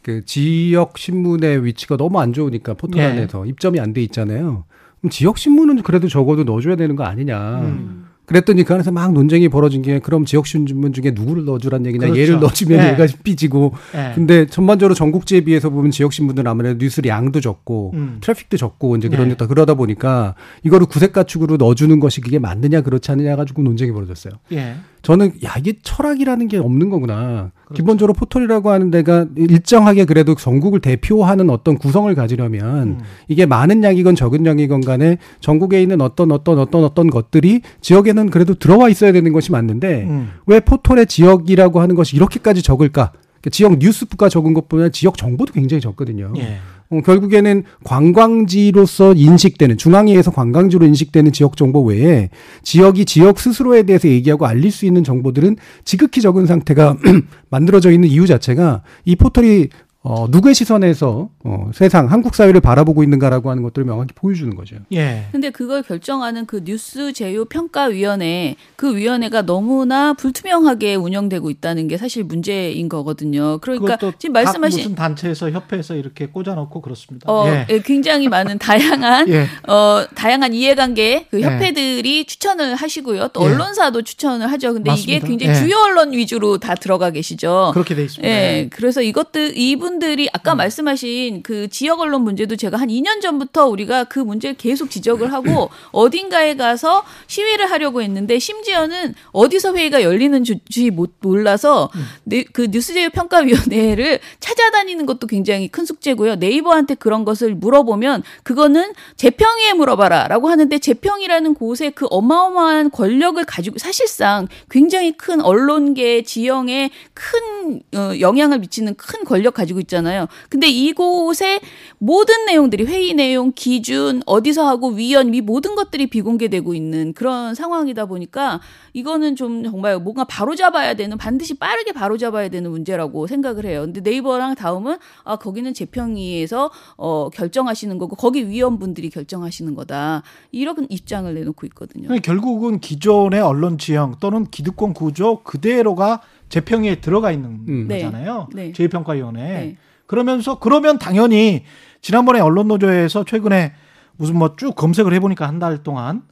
[0.03, 3.07] 그 지역 신문의 위치가 너무 안 좋으니까 포털 예.
[3.07, 4.65] 안에서 입점이 안 돼 있잖아요.
[5.01, 7.61] 그럼 지역 신문은 그래도 적어도 넣어줘야 되는 거 아니냐.
[7.61, 8.07] 음.
[8.25, 12.07] 그랬더니 그 안에서 막 논쟁이 벌어진 게 그럼 지역 신문 중에 누구를 넣어주란 얘기냐.
[12.07, 12.21] 그렇죠.
[12.21, 12.93] 얘를 넣어주면 예.
[12.93, 13.75] 얘가 삐지고.
[13.95, 14.13] 예.
[14.15, 18.19] 근데 전반적으로 전국지에 비해서 보면 지역 신문들은 아무래도 뉴스 양도 적고 음.
[18.21, 19.17] 트래픽도 적고 이제 네.
[19.17, 24.35] 그러다 그러다 보니까 이거를 구색 가축으로 넣어주는 것이 그게 맞느냐 그렇지 않느냐 가지고 논쟁이 벌어졌어요.
[24.53, 24.77] 예.
[25.03, 27.51] 저는 야 이게 철학이라는 게 없는 거구나.
[27.65, 27.75] 그렇죠.
[27.75, 32.99] 기본적으로 포털이라고 하는 데가 일정하게 그래도 전국을 대표하는 어떤 구성을 가지려면 음.
[33.27, 38.55] 이게 많은 양이건 적은 양이건 간에 전국에 있는 어떤 어떤 어떤 어떤 것들이 지역에는 그래도
[38.55, 40.31] 들어와 있어야 되는 것이 맞는데 음.
[40.47, 43.13] 왜 포털의 지역이라고 하는 것이 이렇게까지 적을까?
[43.51, 46.33] 지역 뉴스가 적은 것보다 지역 정보도 굉장히 적거든요.
[46.37, 46.59] 예.
[46.93, 52.29] 어, 결국에는 관광지로서 인식되는 중앙위에서 관광지로 인식되는 지역 정보 외에
[52.63, 56.99] 지역이 지역 스스로에 대해서 얘기하고 알릴 수 있는 정보들은 지극히 적은 상태가
[57.49, 59.69] 만들어져 있는 이유 자체가 이 포털이
[60.05, 64.77] 어, 누구의 시선에서 어, 세상 한국 사회를 바라보고 있는가라고 하는 것들을 명확히 보여주는 거죠.
[64.93, 65.27] 예.
[65.31, 71.99] 근데 그걸 결정하는 그 뉴스 제휴 평가 위원회 그 위원회가 너무나 불투명하게 운영되고 있다는 게
[71.99, 73.59] 사실 문제인 거거든요.
[73.59, 77.31] 그러니까 그것도 지금 각 말씀하신 무슨 단체에서 협회에서 이렇게 꽂아놓고 그렇습니다.
[77.31, 77.67] 어, 예.
[77.71, 79.47] 예, 굉장히 많은 다양한 예.
[79.69, 81.45] 어 다양한 이해관계 그 예.
[81.45, 83.29] 협회들이 추천을 하시고요.
[83.29, 83.47] 또 예.
[83.47, 84.73] 언론사도 추천을 하죠.
[84.73, 85.27] 근데 이게 맞습니다.
[85.29, 85.61] 굉장히 예.
[85.61, 87.71] 주요 언론 위주로 다 들어가 계시죠.
[87.73, 88.29] 그렇게 돼 있습니다.
[88.29, 90.59] 예, 그래서 이것들 이분 들이 아까 음.
[90.59, 95.71] 말씀하신 그 지역 언론 문제도 제가 한 2년 전부터 우리가 그 문제를 계속 지적을 하고
[95.93, 102.05] 어딘가에 가서 시위를 하려고 했는데 심지어는 어디서 회의가 열리는 지 못 몰라서 음.
[102.25, 106.37] 네, 그 뉴스제휴 평가위원회를 찾아다니는 것도 굉장히 큰 숙제고요.
[106.37, 114.49] 네이버한테 그런 것을 물어보면 그거는 재평위에 물어봐라라고 하는데 재평이라는 곳에 그 어마어마한 권력을 가지고 사실상
[114.71, 120.27] 굉장히 큰 언론계 지형에 큰 어, 영향을 미치는 큰 권력 가지고 있잖아요.
[120.49, 121.61] 근데 이곳에
[121.99, 128.07] 모든 내용들이 회의 내용, 기준, 어디서 하고 위원, 이 모든 것들이 비공개되고 있는 그런 상황이다
[128.07, 128.61] 보니까
[128.93, 133.83] 이거는 좀 정말 뭔가 바로 잡아야 되는 반드시 빠르게 바로 잡아야 되는 문제라고 생각을 해요.
[133.83, 140.23] 근데 네이버랑 다음은 아 거기는 재평위에서 어 결정하시는 거고 거기 위원분들이 결정하시는 거다.
[140.51, 142.09] 이런 입장을 내놓고 있거든요.
[142.23, 146.21] 결국은 기존의 언론 지형 또는 기득권 구조 그대로가
[146.57, 147.89] 재평에 들어가 있는 음.
[147.89, 148.03] 네.
[148.03, 148.49] 거잖아요.
[148.53, 148.73] 네.
[148.73, 149.35] 제2평가위원회.
[149.35, 149.77] 네.
[150.07, 151.65] 그러면서 그러면 당연히
[152.03, 153.73] 지난번에 언론노조에서 최근에
[154.19, 156.23] 무슨 뭐 쭉 검색을 해보니까 한 달 동안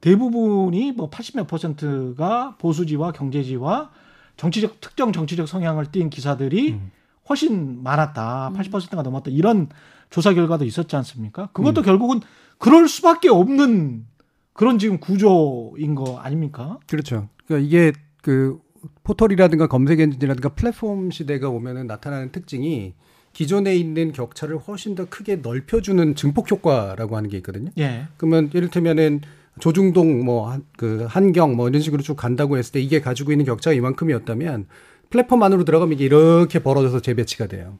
[0.00, 3.90] 대부분이 뭐 80몇 퍼센트가 보수지와 경제지와
[4.36, 6.90] 정치적 특정 정치적 성향을 띈 기사들이 음.
[7.28, 8.48] 훨씬 많았다.
[8.48, 8.54] 음.
[8.58, 9.30] 80%가 넘었다.
[9.30, 9.68] 이런
[10.10, 11.50] 조사 결과도 있었지 않습니까?
[11.52, 12.20] 그것도 결국은
[12.58, 14.06] 그럴 수밖에 없는
[14.54, 16.78] 그런 지금 구조인 거 아닙니까?
[16.88, 17.28] 그렇죠.
[17.46, 18.58] 그러니까 이게 그
[19.04, 22.94] 포털이라든가 검색 엔진이라든가 플랫폼 시대가 오면은 나타나는 특징이
[23.32, 27.70] 기존에 있는 격차를 훨씬 더 크게 넓혀주는 증폭 효과라고 하는 게 있거든요.
[27.78, 28.08] 예.
[28.16, 29.20] 그러면 이를테면은
[29.60, 33.74] 조중동 뭐 그 한경 뭐 이런 식으로 쭉 간다고 했을 때 이게 가지고 있는 격차가
[33.74, 34.66] 이만큼이었다면
[35.10, 37.78] 플랫폼 안으로 들어가면 이게 이렇게 벌어져서 재배치가 돼요.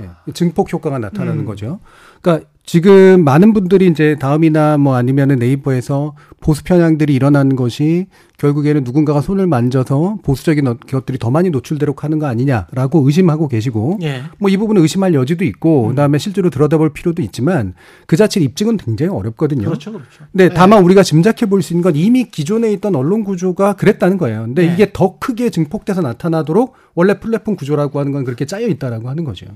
[0.00, 1.44] 예, 증폭 효과가 나타나는 음.
[1.46, 1.80] 거죠.
[2.20, 8.06] 그러니까 지금 많은 분들이 이제 다음이나 뭐 아니면은 네이버에서 보수 편향들이 일어나는 것이
[8.38, 14.00] 결국에는 누군가가 손을 만져서 보수적인 어- 것들이 더 많이 노출되도록 하는 거 아니냐라고 의심하고 계시고
[14.02, 14.22] 예.
[14.38, 15.88] 뭐이 부분은 의심할 여지도 있고 음.
[15.90, 17.74] 그다음에 실제로 들여다볼 필요도 있지만
[18.08, 19.64] 그 자체 입증은 굉장히 어렵거든요.
[19.66, 19.92] 그렇죠.
[19.92, 20.24] 그렇죠.
[20.32, 20.48] 근데 예.
[20.48, 24.42] 다만 우리가 짐작해 볼 수 있는 건 이미 기존에 있던 언론 구조가 그랬다는 거예요.
[24.42, 24.72] 근데 네.
[24.74, 29.46] 이게 더 크게 증폭돼서 나타나도록 원래 플랫폼 구조라고 하는 건 그렇게 짜여 있다라고 하는 거죠.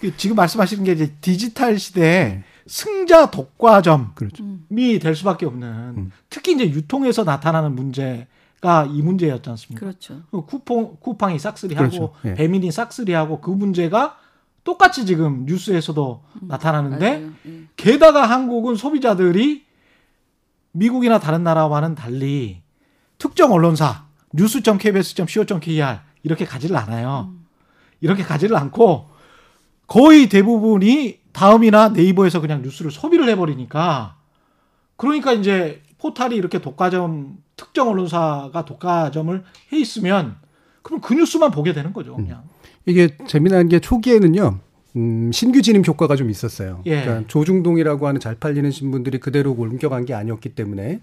[0.00, 4.44] 그 지금 말씀하시는 게 이제 디지털 시대의 승자 독과점이 그렇죠.
[5.00, 6.12] 될 수밖에 없는 음.
[6.30, 9.80] 특히 이제 유통에서 나타나는 문제가 이 문제였지 않습니까?
[9.80, 10.22] 그렇죠.
[10.30, 12.14] 그 쿠팡 쿠팡이 싹쓸이하고 그렇죠.
[12.24, 12.34] 예.
[12.34, 14.18] 배민이 싹쓸이하고 그 문제가
[14.64, 17.32] 똑같이 지금 뉴스에서도 나타나는데 맞아요.
[17.46, 17.62] 예.
[17.76, 19.64] 게다가 한국은 소비자들이
[20.72, 22.62] 미국이나 다른 나라와는 달리
[23.18, 27.32] 특정 언론사 news.kbs.co.kr 이렇게 가지를 않아요.
[28.00, 29.10] 이렇게 가지를 않고
[29.86, 34.16] 거의 대부분이 다음이나 네이버에서 그냥 뉴스를 소비를 해버리니까
[34.96, 40.36] 그러니까 이제 포탈이 이렇게 독과점 특정 언론사가 독과점을 해 있으면
[40.82, 42.42] 그럼 그 뉴스만 보게 되는 거죠 그냥.
[42.86, 44.58] 이게 재미난 게 초기에는요.
[44.96, 46.82] 음, 신규 진입 효과가 좀 있었어요.
[46.86, 47.02] 예.
[47.02, 51.00] 그러니까 조중동이라고 하는 잘 팔리는 신문들이 그대로 옮겨간 게 아니었기 때문에 초-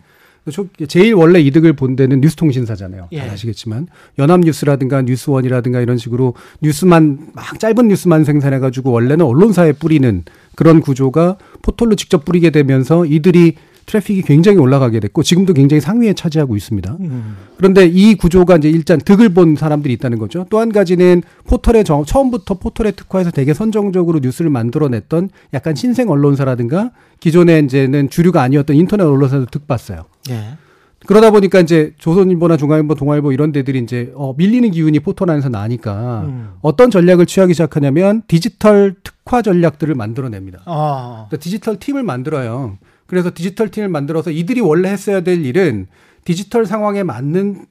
[0.88, 3.08] 제일 원래 이득을 본 데는 뉴스통신사잖아요.
[3.12, 3.18] 예.
[3.20, 10.24] 잘 아시겠지만 연합뉴스라든가 뉴스원이라든가 이런 식으로 뉴스만 막 짧은 뉴스만 생산해가지고 원래는 언론사에 뿌리는
[10.56, 16.56] 그런 구조가 포털로 직접 뿌리게 되면서 이들이 트래픽이 굉장히 올라가게 됐고 지금도 굉장히 상위에 차지하고
[16.56, 16.98] 있습니다.
[17.00, 17.38] 음.
[17.58, 20.46] 그런데 이 구조가 이제 일단 득을 본 사람들이 있다는 거죠.
[20.52, 26.92] 또 한 가지는 포털에 저- 처음부터 포털에 특화해서 되게 선정적으로 뉴스를 만들어냈던 약간 신생 언론사라든가
[27.20, 30.06] 기존에 이제는 주류가 아니었던 인터넷 언론사도 득 봤어요.
[30.30, 30.58] 예.
[31.06, 36.24] 그러다 보니까 이제 조선일보나 중앙일보, 동아일보 이런 데들이 이제 어, 밀리는 기운이 포털 안에서 나니까
[36.26, 36.50] 음.
[36.62, 40.64] 어떤 전략을 취하기 시작하냐면 디지털 특화 전략들을 만들어냅니다.
[40.66, 41.28] 어.
[41.30, 42.78] 그러니까 디지털 팀을 만들어요.
[43.08, 45.88] 그래서 디지털 팀을 만들어서 이들이 원래 했어야 될 일은
[46.26, 47.66] 디지털 상황에 맞는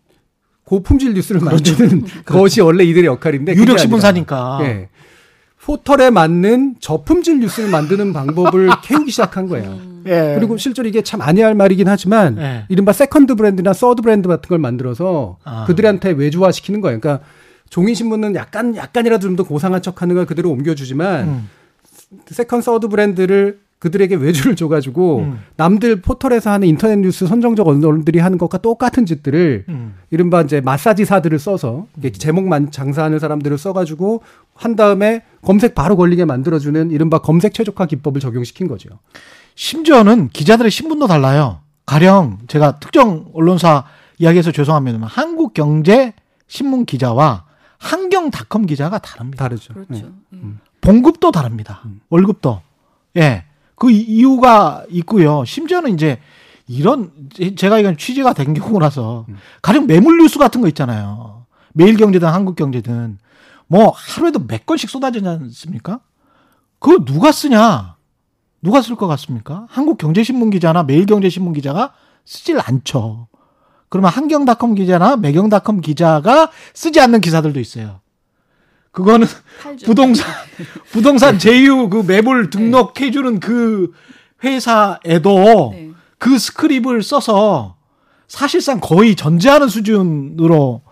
[0.65, 4.61] 고품질 뉴스를 만드는 것이 원래 이들의 역할인데 유력 신문사니까.
[4.63, 4.89] 예.
[5.69, 9.79] 포털에 맞는 저품질 뉴스를 만드는 방법을 배우기 시작한 거예요.
[10.07, 10.35] 예.
[10.39, 12.65] 그리고 실제로 이게 참 안해야 할 말이긴 하지만 예.
[12.71, 15.67] 이른바 second 브랜드나 third 브랜드 같은 걸 만들어서 아.
[15.67, 16.99] 그들한테 외주화 시키는 거예요.
[16.99, 17.23] 그러니까
[17.69, 21.49] 종이 신문은 약간 약간이라도 좀 더 고상한 척하는 걸 그대로 옮겨주지만 음.
[22.31, 25.39] second third 브랜드를 그들에게 외주를 줘가지고 음.
[25.57, 29.95] 남들 포털에서 하는 인터넷 뉴스 선정적 언론들이 하는 것과 똑같은 짓들을 음.
[30.11, 34.23] 이른바 이제 마사지사들을 써서 이게 제목만 장사하는 사람들을 써가지고
[34.59, 38.89] 한 다음에 검색 바로 걸리게 만들어주는 이른바 검색 최적화 기법을 적용시킨 거죠.
[39.55, 41.61] 심지어는 기자들의 신분도 달라요.
[41.87, 43.85] 가령 제가 특정 언론사
[44.19, 46.13] 이야기해서 죄송합니다만 한국경제
[46.49, 47.45] 신문 기자와
[47.79, 49.45] 한경닷컴 기자가 다릅니다.
[49.45, 49.75] 다르죠.
[49.75, 49.93] 그렇죠.
[49.93, 50.05] 네.
[50.35, 50.39] 예.
[50.81, 51.83] 봉급도 다릅니다.
[52.11, 52.61] 월급도.
[53.17, 53.45] 예.
[53.77, 55.45] 그 이- 이유가 있고요.
[55.45, 56.19] 심지어는 이제
[56.67, 59.27] 이런 제- 제가 이건 취재가 된 경우라서
[59.63, 61.45] 가령 매물 뉴스 같은 거 있잖아요.
[61.75, 63.19] 매일경제든 한국경제든
[63.69, 66.01] 뭐 하루에도 몇 건씩 쏟아지지 않습니까?
[66.79, 67.97] 그거 누가 쓰냐?
[68.63, 69.67] 누가 쓸 것 같습니까?
[69.71, 71.93] 한국경제신문 기자나 매일경제신문 기자가
[72.25, 73.29] 쓰질 않죠.
[73.89, 78.01] 그러면 한경닷컴 기자나 매경닷컴 기자가 쓰지 않는 기사들도 있어요.
[78.91, 79.27] 그거는
[79.63, 79.87] 팔죠.
[79.87, 80.27] 부동산
[80.91, 83.93] 부동산 제휴 그 매물 등록해 주는 그
[84.43, 85.91] 회사에도 네.
[86.19, 87.77] 그 스크립을 써서
[88.27, 90.83] 사실상 거의 전제하는 수준으로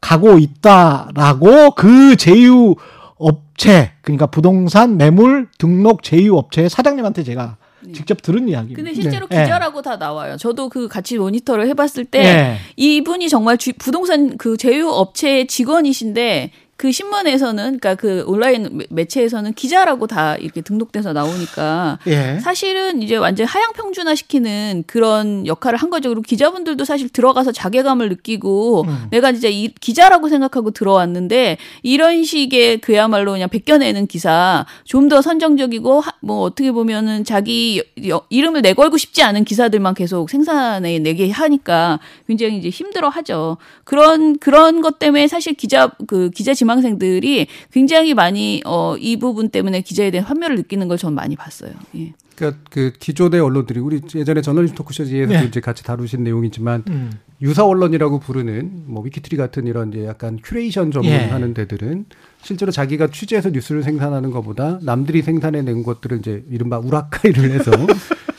[0.00, 2.76] 가고 있다라고 그 제휴
[3.16, 7.56] 업체 그러니까 부동산 매물 등록 제휴 업체 사장님한테 제가
[7.94, 8.76] 직접 들은 이야기입니다.
[8.82, 9.42] 근데 실제로 네.
[9.42, 10.36] 기자라고 다 나와요.
[10.36, 12.58] 저도 그 같이 모니터를 해봤을 때 네.
[12.76, 19.52] 이분이 정말 주- 부동산 그 제휴 업체 직원이신데 그 신문에서는 그러니까 그 온라인 매- 매체에서는
[19.54, 22.38] 기자라고 다 이렇게 등록돼서 나오니까 예.
[22.40, 26.08] 사실은 이제 완전 하향 평준화 시키는 그런 역할을 한 거죠.
[26.08, 29.06] 그리고 기자분들도 사실 들어가서 자괴감을 느끼고 음.
[29.10, 36.00] 내가 진짜 이 기자라고 생각하고 들어왔는데 이런 식의 그야말로 그냥 베껴내는 기사 좀 더 선정적이고
[36.00, 37.82] 하- 뭐 어떻게 보면은 자기
[38.30, 43.56] 이름을 내걸고 싶지 않은 기사들만 계속 생산해 내게 하니까 굉장히 이제 힘들어 하죠.
[43.84, 49.80] 그런 그런 것 때문에 사실 기자 그 기자 지망생들이 굉장히 많이 어 이 부분 때문에
[49.82, 51.70] 기자에 대한 환멸을 느끼는 걸 전 많이 봤어요.
[51.96, 52.12] 예.
[52.34, 55.44] 그러니까 그 기존의 언론들이 우리 예전에 저널리즘 토크쇼 J에서 네.
[55.46, 57.10] 이제 같이 다루신 내용이지만 음.
[57.40, 62.06] 유사 언론이라고 부르는 뭐 위키트리 같은 이런 이제 약간 큐레이션 전문하는 데들은
[62.42, 67.70] 실제로 자기가 취재해서 뉴스를 생산하는 것보다 남들이 생산해낸 것들을 이제 이른바 우라카이를 해서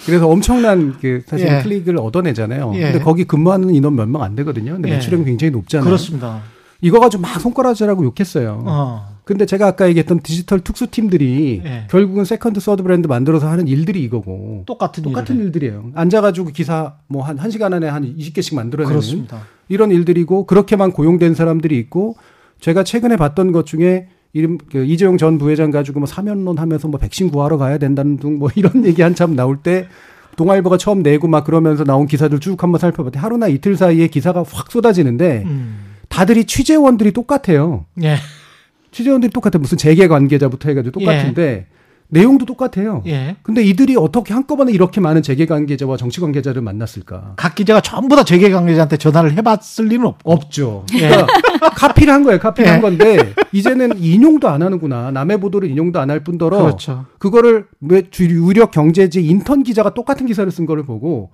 [0.05, 1.61] 그래서 엄청난 그 사실 예.
[1.63, 2.73] 클릭을 얻어내잖아요.
[2.75, 2.81] 예.
[2.91, 4.73] 근데 거기 근무하는 인원 몇 명 안 되거든요.
[4.73, 4.93] 근데 예.
[4.95, 5.85] 매출액이 굉장히 높잖아요.
[5.85, 6.41] 그렇습니다.
[6.81, 8.63] 이거 가지고 막 손가락질하고 욕했어요.
[8.65, 9.19] 어.
[9.25, 11.83] 근데 제가 아까 얘기했던 디지털 특수팀들이 예.
[11.91, 15.45] 결국은 second third 브랜드 만들어서 하는 일들이 이거고 똑같은 똑같은 일을 해.
[15.47, 15.91] 일들이에요.
[15.93, 19.41] 앉아가지고 기사 뭐 한 한 시간 안에 한 20개씩 만들어내는 그렇습니다.
[19.67, 22.15] 이런 일들이고 그렇게만 고용된 사람들이 있고
[22.59, 26.99] 제가 최근에 봤던 것 중에 이름 그 이재용 전 부회장 가지고 뭐 사면론 하면서 뭐
[26.99, 29.87] 백신 구하러 가야 된다는 등 뭐 이런 얘기 한참 나올 때
[30.37, 34.71] 동아일보가 처음 내고 막 그러면서 나온 기사들 쭉 한번 살펴봤더니 하루나 이틀 사이에 기사가 확
[34.71, 35.77] 쏟아지는데 음.
[36.09, 37.85] 다들이 취재원들이 똑같아요.
[38.03, 38.17] 예.
[38.91, 41.67] 취재원들이 똑같아 무슨 재계 관계자부터 해가지고 똑같은데
[42.11, 43.03] 내용도 똑같아요.
[43.05, 43.35] 예.
[43.43, 47.33] 근데 이들이 어떻게 한꺼번에 이렇게 많은 재계 관계자와 정치 관계자를 만났을까?
[47.35, 50.31] 각 기자가 전부 다 재계 관계자한테 전화를 해봤을 리는 없고.
[50.31, 50.85] 없죠.
[50.91, 51.27] 그러니까
[51.75, 52.39] 카피를 한 거예요.
[52.39, 52.71] 카피를 예.
[52.73, 55.11] 한 건데 이제는 인용도 안 하는구나.
[55.11, 57.05] 남의 보도를 인용도 안 할 뿐더러 그렇죠.
[57.19, 61.29] 그거를 왜 주- 유력 경제지 인턴 기자가 똑같은 기사를 쓴 거를 보고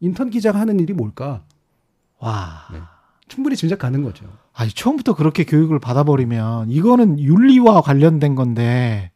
[0.00, 1.42] 인턴 기자가 하는 일이 뭘까?
[2.18, 2.62] 와.
[3.28, 4.26] 충분히 짐작 가는 거죠.
[4.52, 9.10] 아니 처음부터 그렇게 교육을 받아버리면 이거는 윤리와 관련된 건데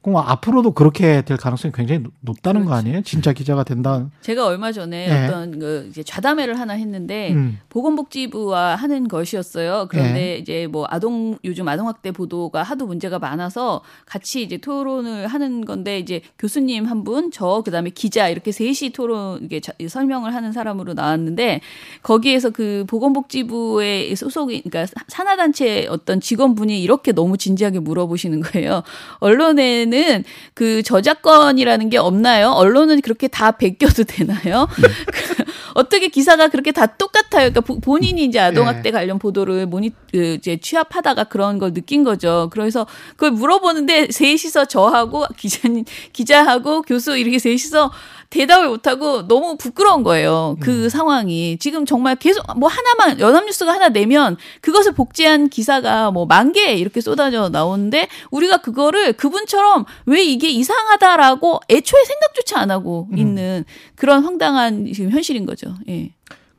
[0.00, 2.86] 그럼 앞으로도 그렇게 될 가능성이 굉장히 높- 높다는 거 그렇지.
[2.86, 3.02] 아니에요?
[3.02, 4.08] 진짜 기자가 된다.
[4.20, 5.26] 제가 얼마 전에 네.
[5.26, 7.58] 어떤 그 이제 좌담회를 하나 했는데 음.
[7.68, 9.88] 보건복지부와 하는 것이었어요.
[9.90, 10.36] 그런데 네.
[10.38, 16.20] 이제 뭐 아동 요즘 아동학대 보도가 하도 문제가 많아서 같이 이제 토론을 하는 건데 이제
[16.38, 21.60] 교수님 한 분, 저 그다음에 기자 이렇게 셋이 토론 이게 자- 설명을 하는 사람으로 나왔는데
[22.04, 28.82] 거기에서 그 보건복지부의 소속인 그러니까 산하단체 어떤 직원분이 이렇게 너무 진지하게 물어보시는 거예요.
[29.18, 30.24] 언론에 는
[30.54, 32.50] 그 저작권이라는 게 없나요?
[32.50, 34.68] 언론은 그렇게 다 베껴도 되나요?
[34.76, 37.50] 그 어떻게 기사가 그렇게 다 똑같아요?
[37.50, 42.48] 그러니까 보- 본인이 이제 아동학대 관련 보도를 모니 그 이제 취합하다가 그런 걸 느낀 거죠.
[42.52, 47.92] 그래서 그걸 물어보는데 셋이서 저하고 기자님 기자하고 교수 이렇게 셋이서
[48.30, 50.56] 대답을 못하고 너무 부끄러운 거예요.
[50.60, 56.52] 그 상황이 지금 정말 계속 뭐 하나만 연합뉴스가 하나 내면 그것을 복제한 기사가 뭐 만
[56.52, 63.64] 개 이렇게 쏟아져 나오는데 우리가 그거를 그분처럼 왜 이게 이상하다라고 애초에 생각조차 안 하고 있는
[63.96, 65.74] 그런 황당한 지금 현실인 거죠.
[65.88, 66.10] 예.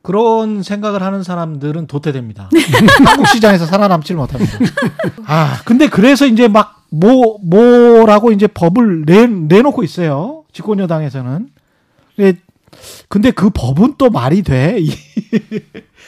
[0.02, 2.48] 그런 생각을 하는 사람들은 도태됩니다.
[3.04, 4.58] 한국 시장에서 살아남지를 못합니다.
[5.26, 10.44] 아, 근데 그래서 이제 막 뭐, 뭐라고 이제 법을 내, 내놓고 있어요.
[10.52, 11.48] 집권여당에서는.
[13.08, 14.78] 근데, 그 법은 또 말이 돼.
[14.80, 14.90] 이,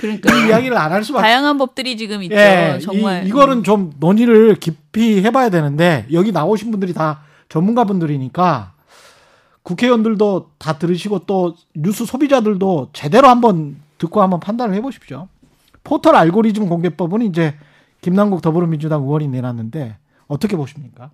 [0.01, 2.35] 그러니까 이 이야기를 안 할 수밖에 다양한 법들이 지금 있죠.
[2.37, 8.72] 예, 정말 이, 이거는 좀 논의를 깊이 해봐야 되는데 여기 나오신 분들이 다 전문가분들이니까
[9.62, 15.29] 국회의원들도 다 들으시고 또 뉴스 소비자들도 제대로 한번 듣고 한번 판단을 해보십시오.
[15.85, 17.55] 포털 알고리즘 공개법은 이제
[18.01, 19.96] 김남국 더불어민주당 의원이 내놨는데
[20.27, 21.11] 어떻게 보십니까?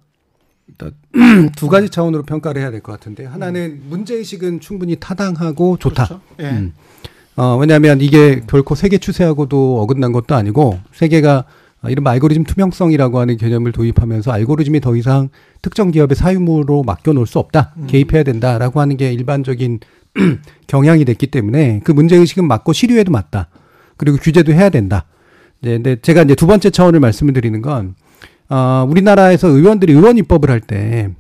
[1.56, 6.06] 두 가지 차원으로 평가를 해야 될 것 같은데 하나는 문제 의식은 충분히 타당하고 좋다.
[6.06, 6.20] 그렇죠?
[6.40, 6.44] 예.
[6.50, 6.72] 음.
[7.36, 11.44] 어, 왜냐하면 이게 결코 세계 추세하고도 어긋난 것도 아니고 세계가
[11.88, 15.28] 이른바 알고리즘 투명성이라고 하는 개념을 도입하면서 알고리즘이 더 이상
[15.62, 17.74] 특정 기업의 사유물로 맡겨놓을 수 없다.
[17.86, 19.78] 개입해야 된다라고 하는 게 일반적인
[20.66, 23.48] 경향이 됐기 때문에 그 문제 의식은 맞고 시류에도 맞다.
[23.96, 25.04] 그리고 규제도 해야 된다.
[25.62, 27.94] 이제 근데 제가 이제 두 번째 차원을 말씀을 드리는 건,
[28.50, 31.10] 어, 우리나라에서 의원들이 의원 입법을 할 때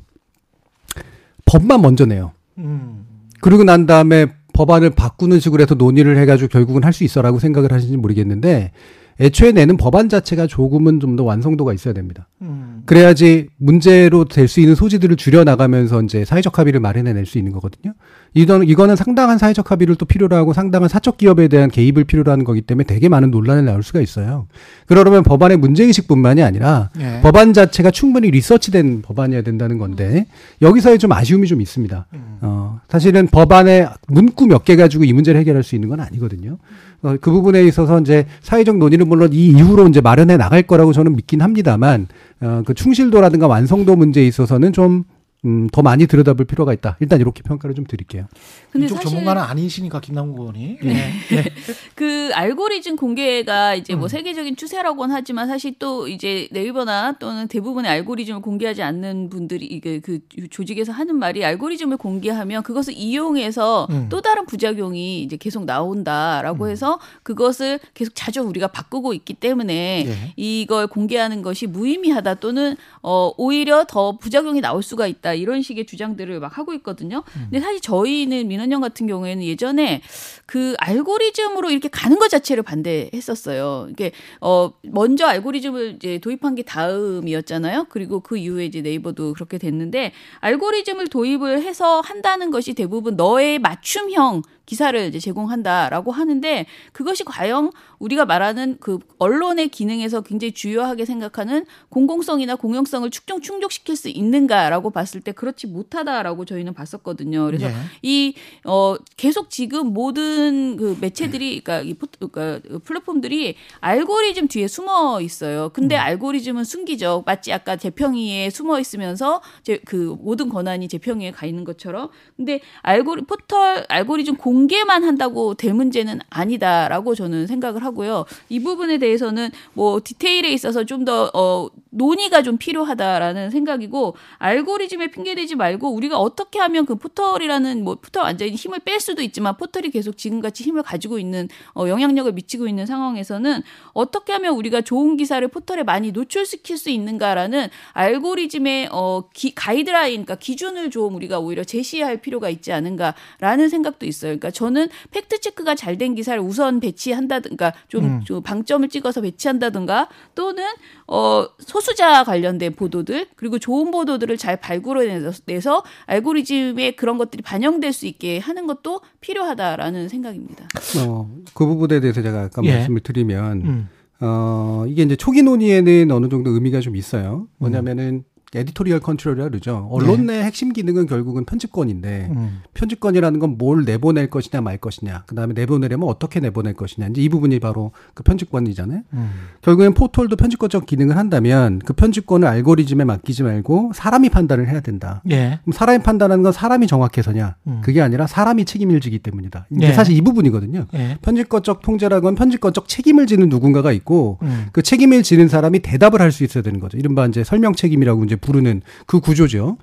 [1.44, 2.32] 법만 먼저 내요.
[2.58, 3.06] 음.
[3.40, 7.96] 그러고 난 다음에 법안을 바꾸는 식으로 해서 논의를 해가지고 결국은 할 수 있어라고 생각을 하시는지
[7.96, 8.72] 모르겠는데
[9.20, 12.28] 애초에 내는 법안 자체가 조금은 좀 더 완성도가 있어야 됩니다.
[12.42, 12.82] 음.
[12.86, 17.94] 그래야지 문제로 될 수 있는 소지들을 줄여 나가면서 이제 사회적 합의를 마련해낼 수 있는 거거든요.
[18.34, 22.44] 이거는, 이거는 상당한 사회적 합의를 또 필요로 하고 상당한 사적 기업에 대한 개입을 필요로 하는
[22.44, 24.46] 거기 때문에 되게 많은 논란이 나올 수가 있어요.
[24.86, 27.20] 그러려면 법안의 문제 의식뿐만이 아니라 예.
[27.22, 30.26] 법안 자체가 충분히 리서치된 법안이어야 된다는 건데
[30.62, 32.06] 여기서의 좀 아쉬움이 좀 있습니다.
[32.42, 36.58] 어, 사실은 법안의 문구 몇 개 가지고 이 문제를 해결할 수 있는 건 아니거든요.
[37.02, 41.14] 어, 그 부분에 있어서 이제 사회적 논의는 물론 이 이후로 이제 마련해 나갈 거라고 저는
[41.14, 42.08] 믿긴 합니다만
[42.40, 45.04] 어, 그 충실도라든가 완성도 문제에 있어서는 좀
[45.44, 46.96] 음, 더 많이 들여다볼 필요가 있다.
[46.98, 48.26] 일단 이렇게 평가를 좀 드릴게요.
[48.72, 50.78] 근데 이쪽 사실 전문가는 아니시니까 김남국 의원이.
[50.82, 50.88] 예.
[51.32, 51.44] 예.
[51.94, 54.00] 그 알고리즘 공개가 이제 음.
[54.00, 60.00] 뭐 세계적인 추세라고는 하지만 사실 또 이제 네이버나 또는 대부분의 알고리즘을 공개하지 않는 분들이 이게
[60.00, 60.18] 그
[60.50, 64.08] 조직에서 하는 말이 알고리즘을 공개하면 그것을 이용해서 음.
[64.08, 70.32] 또 다른 부작용이 이제 계속 나온다라고 해서 그것을 계속 자주 우리가 바꾸고 있기 때문에 예.
[70.34, 76.40] 이걸 공개하는 것이 무의미하다 또는 어 오히려 더 부작용이 나올 수가 있다 이런 식의 주장들을
[76.40, 77.22] 막 하고 있거든요.
[77.34, 80.02] 근데 사실 저희는 민원연 같은 경우에는 예전에
[80.46, 83.88] 그 알고리즘으로 이렇게 가는 것 자체를 반대했었어요.
[83.90, 87.86] 이게 어 먼저 알고리즘을 이제 도입한 게 다음이었잖아요.
[87.88, 94.42] 그리고 그 이후에 이제 네이버도 그렇게 됐는데 알고리즘을 도입을 해서 한다는 것이 대부분 너의 맞춤형
[94.68, 102.54] 기사를 이제 제공한다라고 하는데 그것이 과연 우리가 말하는 그 언론의 기능에서 굉장히 주요하게 생각하는 공공성이나
[102.54, 107.46] 공영성을 축적 충족시킬 수 있는가라고 봤을 때 그렇지 못하다라고 저희는 봤었거든요.
[107.46, 107.72] 그래서 예.
[108.02, 115.70] 이어 계속 지금 모든 그 매체들이 그러니까 이 포, 그러니까 플랫폼들이 알고리즘 뒤에 숨어 있어요.
[115.70, 117.24] 근데 알고리즘은 숨기죠.
[117.26, 122.10] 마치 아까 제평위에 숨어 있으면서 제 그 모든 권한이 제평위에 가 있는 것처럼.
[122.36, 128.24] 근데 알고리 포털 알고리즘 공개만 한다고 될 문제는 아니다라고 저는 생각을 하고요.
[128.48, 131.68] 이 부분에 대해서는 뭐 디테일에 있어서 좀더 어,
[131.98, 138.52] 논의가 좀 필요하다라는 생각이고 알고리즘에 핑계대지 말고 우리가 어떻게 하면 그 포털이라는 뭐 포털 완전히
[138.52, 143.62] 힘을 뺄 수도 있지만 포털이 계속 지금같이 힘을 가지고 있는 어, 영향력을 미치고 있는 상황에서는
[143.92, 150.36] 어떻게 하면 우리가 좋은 기사를 포털에 많이 노출시킬 수 있는가라는 알고리즘의 어, 기, 가이드라인, 그러니까
[150.36, 154.30] 기준을 좀 우리가 오히려 제시할 필요가 있지 않은가라는 생각도 있어요.
[154.30, 158.24] 그러니까 저는 팩트 체크가 잘 된 기사를 우선 배치한다든가 좀, 음.
[158.24, 160.64] 좀 방점을 찍어서 배치한다든가 또는
[161.06, 168.06] 어 소수 투자 관련된 보도들 그리고 좋은 보도들을 잘 발굴해내서 알고리즘에 그런 것들이 반영될 수
[168.06, 170.68] 있게 하는 것도 필요하다라는 생각입니다.
[170.98, 172.74] 어, 그 부분에 대해서 제가 아까 예.
[172.74, 173.88] 말씀을 드리면 음.
[174.20, 177.48] 어, 이게 이제 초기 논의에는 어느 정도 의미가 좀 있어요.
[177.56, 179.88] 뭐냐면은 editorial control이라 그러죠.
[179.90, 182.62] 언론 내 핵심 기능은 결국은 편집권인데 음.
[182.74, 185.24] 편집권이라는 건 뭘 내보낼 것이냐 말 것이냐.
[185.26, 187.08] 그 다음에 내보내려면 어떻게 내보낼 것이냐.
[187.08, 189.00] 이제 이 부분이 바로 그 편집권이잖아요.
[189.14, 189.30] 음.
[189.62, 195.22] 결국엔 포털도 편집권적 기능을 한다면 그 편집권을 알고리즘에 맡기지 말고 사람이 판단을 해야 된다.
[195.30, 195.58] 예.
[195.64, 197.56] 그럼 사람이 판단하는 건 사람이 정확해서냐?
[197.66, 197.80] 음.
[197.82, 199.66] 그게 아니라 사람이 책임을 지기 때문이다.
[199.70, 199.92] 이게 예.
[199.92, 200.86] 사실 이 부분이거든요.
[200.94, 201.18] 예.
[201.22, 204.66] 편집권적 통제라고 하면 편집권적 책임을 지는 누군가가 있고 음.
[204.72, 206.98] 그 책임을 지는 사람이 대답을 할 수 있어야 되는 거죠.
[206.98, 209.76] 이른바 이제 설명 책임이라고 이제 부르는 그 구조죠.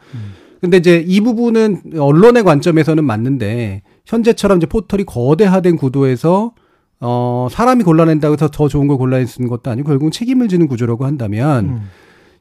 [0.62, 6.54] 근데 이제 이 부분은 언론의 관점에서는 맞는데 현재처럼 이제 포털이 거대화된 구도에서
[7.02, 11.06] 어 사람이 골라낸다고 해서 더 좋은 걸 골라내 쓰는 것도 아니고 결국은 책임을 지는 구조라고
[11.06, 11.82] 한다면 음.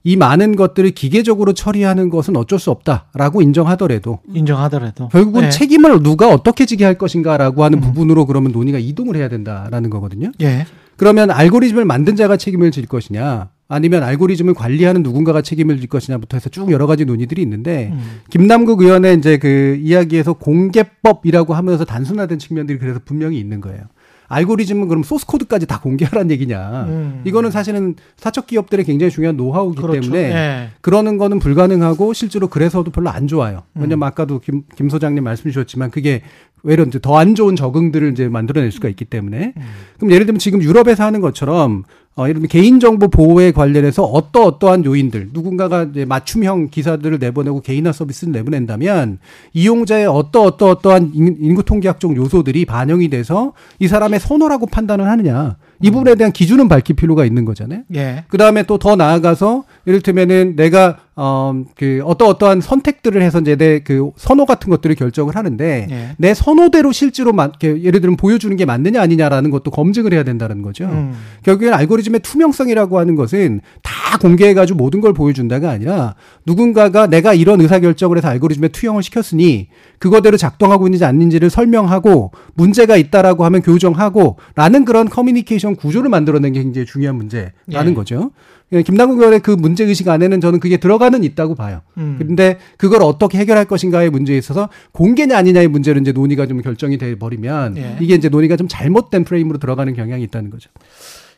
[0.05, 5.49] 이 많은 것들을 기계적으로 처리하는 것은 어쩔 수 없다라고 인정하더라도 인정하더라도 결국은 예.
[5.49, 10.31] 책임을 누가 어떻게 지게 할 것인가라고 하는 부분으로 그러면 논의가 이동을 해야 된다라는 거거든요.
[10.43, 10.67] 예.
[10.97, 16.49] 그러면 알고리즘을 만든 자가 책임을 질 것이냐 아니면 알고리즘을 관리하는 누군가가 책임을 질 것이냐부터 해서
[16.49, 18.21] 쭉 여러 가지 논의들이 있는데 음.
[18.31, 23.83] 김남국 의원의 이제 그 이야기에서 공개법이라고 하면서 단순화된 측면들이 그래서 분명히 있는 거예요.
[24.29, 26.85] 알고리즘은 그럼 소스 코드까지 다 공개하라는 얘기냐.
[26.89, 27.23] 음.
[27.25, 30.01] 이거는 사실은 사적 기업들의 굉장히 중요한 노하우이기 그렇죠.
[30.01, 30.69] 때문에 예.
[30.81, 33.65] 그러는 거는 불가능하고 실제로 그래서도 별로 안 좋아요.
[33.75, 36.23] 왜냐면 아까도 김, 김 소장님 말씀 주셨지만 그게
[36.63, 39.53] 외려 이제 더 안 좋은 적응들을 이제 만들어낼 수가 있기 때문에
[39.99, 41.85] 그럼 예를 들면 지금 유럽에서 하는 것처럼
[42.17, 47.91] 어, 예를 들면 개인정보 보호에 관련해서 어떠 어떠한 요인들 누군가가 이제 맞춤형 기사들을 내보내고 개인화
[47.91, 49.19] 서비스를 내보낸다면
[49.53, 55.57] 이용자의 어떠 어떠 어떠한 인- 인구 통계학적 요소들이 반영이 돼서 이 사람의 선호라고 판단을 하느냐
[55.83, 57.83] 이 부분에 대한 기준은 밝힐 필요가 있는 거잖아요.
[57.97, 58.25] 예.
[58.29, 64.11] 그 다음에 또 더 나아가서 이를테면은 내가 어그 어떠 어떠한 선택들을 해서 이제 내 그
[64.17, 66.09] 선호 같은 것들을 결정을 하는데 예.
[66.17, 70.63] 내 선호대로 실제로 마, 이렇게 예를 들면 보여주는 게 맞느냐 아니냐라는 것도 검증을 해야 된다는
[70.63, 70.85] 거죠.
[70.85, 71.15] 음.
[71.43, 76.15] 결국엔 알고리즘의 투명성이라고 하는 것은 다 공개해가지고 모든 걸 보여준다가 아니라
[76.47, 79.69] 누군가가 내가 이런 의사 결정을 해서 알고리즘에 투영을 시켰으니
[79.99, 86.63] 그거대로 작동하고 있는지 아닌지를 설명하고 문제가 있다라고 하면 교정하고 라는 그런 커뮤니케이션 구조를 만들어내는 게
[86.63, 87.53] 굉장히 중요한 문제라는
[87.91, 87.95] 예.
[87.95, 88.31] 거죠.
[88.75, 91.81] 예, 김남국 의원의 그 문제 의식 안에는 저는 그게 들어가는 있다고 봐요.
[91.97, 92.17] 음.
[92.19, 97.17] 근데 그걸 어떻게 해결할 것인가의 문제에 있어서 공개냐 아니냐의 문제로 이제 논의가 좀 결정이 돼
[97.19, 97.97] 버리면 예.
[98.01, 100.71] 이게 이제 논의가 좀 잘못된 프레임으로 들어가는 경향이 있다는 거죠.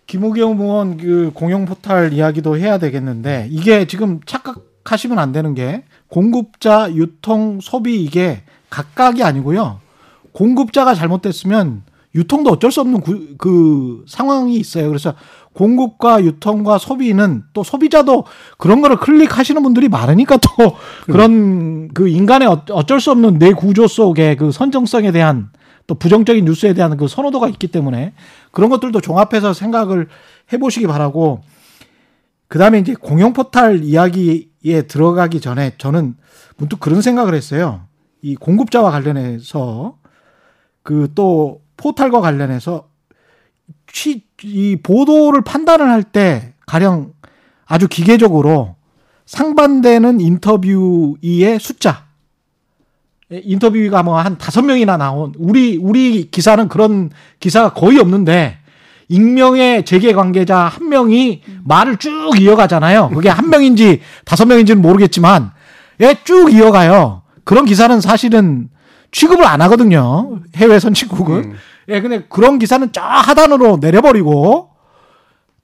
[0.07, 6.91] 김우경 의원 그 공영 포탈 이야기도 해야 되겠는데 이게 지금 착각하시면 안 되는 게 공급자,
[6.95, 9.80] 유통, 소비 이게 각각이 아니고요.
[10.32, 11.82] 공급자가 잘못됐으면
[12.14, 14.89] 유통도 어쩔 수 없는 구- 그 상황이 있어요.
[14.89, 15.14] 그래서
[15.57, 18.24] 공급과 유통과 소비는 또 소비자도
[18.59, 20.76] 그런 거를 클릭하시는 분들이 많으니까 또
[21.07, 25.48] 그런 그 인간의 어- 어쩔 수 없는 내 구조 속에 그 선정성에 대한
[25.86, 28.12] 또 부정적인 뉴스에 대한 그 선호도가 있기 때문에
[28.50, 30.09] 그런 것들도 종합해서 생각을
[30.52, 31.40] 해보시기 바라고
[32.48, 36.16] 그 다음에 이제 공영 포탈 이야기에 들어가기 전에 저는
[36.59, 37.82] 문득 그런 생각을 했어요.
[38.20, 39.96] 이 공급자와 관련해서
[40.82, 42.88] 그 또 포탈과 관련해서
[43.92, 47.12] 취, 이 보도를 판단을 할 때 가령
[47.66, 48.76] 아주 기계적으로
[49.24, 52.04] 상반되는 인터뷰의 숫자
[53.32, 57.10] 예, 인터뷰가 뭐 한 다섯 명이나 나온 우리 우리 기사는 그런
[57.40, 58.58] 기사가 거의 없는데
[59.08, 63.10] 익명의 재계 관계자 한 명이 말을 쭉 이어가잖아요.
[63.14, 65.52] 그게 한 명인지 다섯 명인지는 모르겠지만
[66.00, 67.22] 예, 쭉 이어가요.
[67.44, 68.68] 그런 기사는 사실은
[69.12, 70.40] 취급을 안 하거든요.
[70.56, 71.54] 해외 선진국은.
[71.89, 74.70] 예, 근데 그런 기사는 쫙 하단으로 내려버리고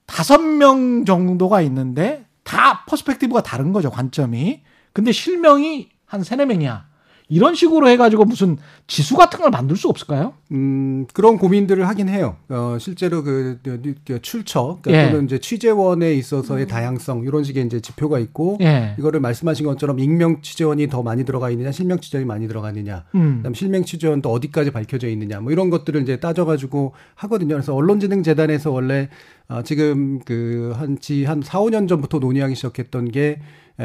[0.05, 4.61] 다섯 명 정도가 있는데 다 perspective가 다른 거죠, 관점이.
[4.93, 6.85] 근데 실명이 한 세네 명이야.
[7.29, 8.57] 이런 식으로 해가지고 무슨
[8.87, 10.33] 지수 같은 걸 만들 수 없을까요?
[10.51, 12.35] 음, 그런 고민들을 하긴 해요.
[12.49, 15.11] 어, 실제로 그, 그, 그 출처, 그러니까 예.
[15.11, 18.95] 또는 이제 취재원에 있어서의 다양성, 이런 식의 이제 지표가 있고, 예.
[18.99, 23.37] 이거를 말씀하신 것처럼 익명 취재원이 더 많이 들어가 있느냐, 실명 취재원이 많이 들어가 있느냐, 음.
[23.37, 27.55] 그다음 실명 취재원도 어디까지 밝혀져 있느냐, 뭐 이런 것들을 이제 따져가지고 하거든요.
[27.55, 29.09] 그래서 언론진흥재단에서 원래
[29.47, 33.39] 어, 지금 그 한지 한 4, 5년 전부터 논의하기 시작했던 게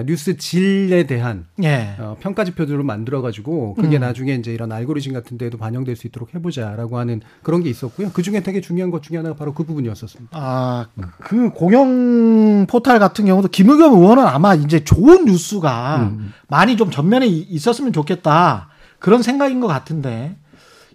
[0.07, 1.97] 뉴스 질에 대한 예.
[1.99, 4.01] 어, 평가 지표들을 만들어 가지고 그게 음.
[4.03, 8.11] 나중에 이제 이런 알고리즘 같은 데에도 반영될 수 있도록 해보자라고 하는 그런 게 있었고요.
[8.12, 10.36] 그 중에 되게 중요한 것 중에 하나가 바로 그 부분이었었습니다.
[10.39, 10.86] 아,
[11.20, 16.32] 그 공영 포탈 같은 경우도 김의겸 의원은 아마 이제 좋은 뉴스가 음.
[16.49, 18.68] 많이 좀 전면에 이- 있었으면 좋겠다.
[18.99, 20.36] 그런 생각인 것 같은데.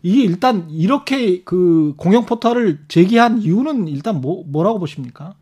[0.05, 5.33] 이게 일단 이렇게 그 공영 포털을 제기한 이유는 일단 뭐, 뭐라고 보십니까?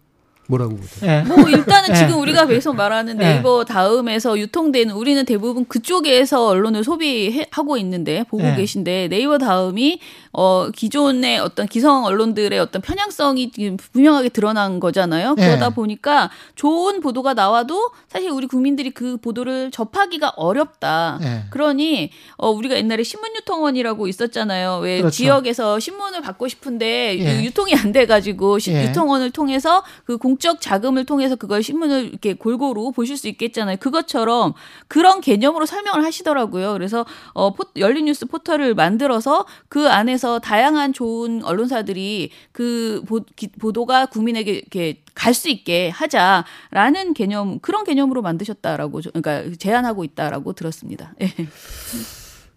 [0.52, 1.12] 뭐라고 보세요?
[1.12, 1.22] 예.
[1.24, 1.95] 뭐 일단은 예.
[1.95, 3.26] 지금 우리가 계속 말하는 예.
[3.36, 8.56] 네이버 다음에서 유통되는 우리는 대부분 그쪽에서 언론을 소비하고 있는데 보고 예.
[8.56, 9.99] 계신데 네이버 다음이
[10.34, 13.52] 어 기존의 어떤 기성 언론들의 어떤 편향성이
[13.91, 15.36] 분명하게 드러난 거잖아요.
[15.38, 15.41] 예.
[15.41, 21.20] 그러다 보니까 좋은 보도가 나와도 사실 우리 국민들이 그 보도를 접하기가 어렵다.
[21.24, 21.43] 예.
[21.49, 24.80] 그러니 어 우리가 옛날에 신문 유통원이라고 있었잖아요.
[24.84, 25.16] 왜 그렇죠.
[25.16, 27.39] 지역에서 신문을 받고 싶은데 예.
[27.41, 28.84] 유- 유통이 안 돼가지고 시- 예.
[28.89, 33.78] 유통원을 통해서 그 공적 자금을 통해서 그걸 신문을 이렇게 골고루 보실 수 있겠잖아요.
[33.80, 34.54] 그것처럼
[34.89, 36.74] 그런 개념으로 설명을 하시더라고요.
[36.74, 43.48] 그래서 어 포- 열린 뉴스 포털을 만들어서 그 안에서 다양한 좋은 언론사들이 그 보, 기-
[43.52, 50.54] 보도가 국민에게 이렇게 갈 수 있게 하자라는 개념 그런 개념으로 만드셨다라고 저- 그러니까 제안하고 있다라고
[50.54, 51.14] 들었습니다.
[51.22, 51.34] 예.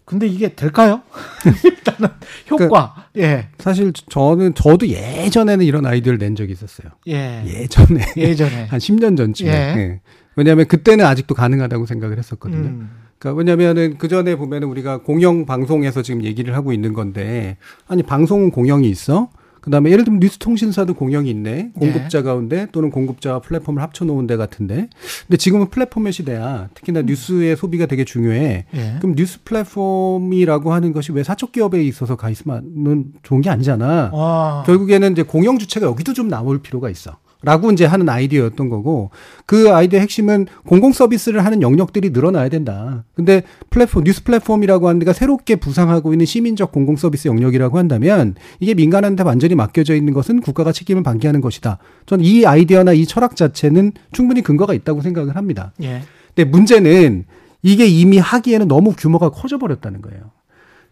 [0.05, 1.01] 근데 이게 될까요?
[1.65, 2.09] 일단은
[2.51, 3.07] 효과.
[3.17, 3.49] 예.
[3.57, 6.91] 사실 저는 저도 예전에는 이런 아이디어를 낸 적이 있었어요.
[7.07, 7.43] 예.
[7.45, 8.65] 예전에 예전에.
[8.69, 9.49] 한 10년 전쯤에.
[9.49, 9.53] 예.
[9.53, 10.01] 예.
[10.35, 12.67] 왜냐하면 그때는 아직도 가능하다고 생각을 했었거든요.
[12.67, 12.89] 음.
[13.17, 18.51] 그러니까 왜냐면은 그 전에 보면은 우리가 공영 방송에서 지금 얘기를 하고 있는 건데 아니 방송은
[18.51, 19.29] 공영이 있어.
[19.65, 21.71] 그다음에 예를 들면 뉴스 통신사도 공영이 있네.
[21.77, 24.89] 공급자 가운데 또는 공급자와 플랫폼을 합쳐 놓은 데 같은데.
[25.27, 26.69] 근데 지금은 플랫폼의 시대야.
[26.75, 28.65] 특히나 뉴스의 소비가 되게 중요해.
[28.73, 28.95] 예.
[28.99, 34.11] 그럼 뉴스 플랫폼이라고 하는 것이 왜 사적 기업에 있어서 가 있으면 좋은 게 아니잖아.
[34.13, 34.63] 아.
[34.65, 37.17] 결국에는 이제 공영 주체가 여기도 좀 나올 필요가 있어.
[37.45, 39.11] 라고 이제 하는 아이디어였던 거고
[39.45, 43.05] 그 아이디어 핵심은 공공 서비스를 하는 영역들이 늘어나야 된다.
[43.13, 48.73] 근데 플랫폼 뉴스 플랫폼이라고 하는 데가 새롭게 부상하고 있는 시민적 공공 서비스 영역이라고 한다면 이게
[48.73, 51.77] 민간한테 완전히 맡겨져 있는 것은 국가가 책임을 방기하는 것이다.
[52.07, 55.71] 저는 이 아이디어나 이 철학 자체는 충분히 근거가 있다고 생각을 합니다.
[55.83, 56.01] 예.
[56.33, 57.25] 근데 문제는
[57.61, 60.31] 이게 이미 하기에는 너무 규모가 커져 버렸다는 거예요.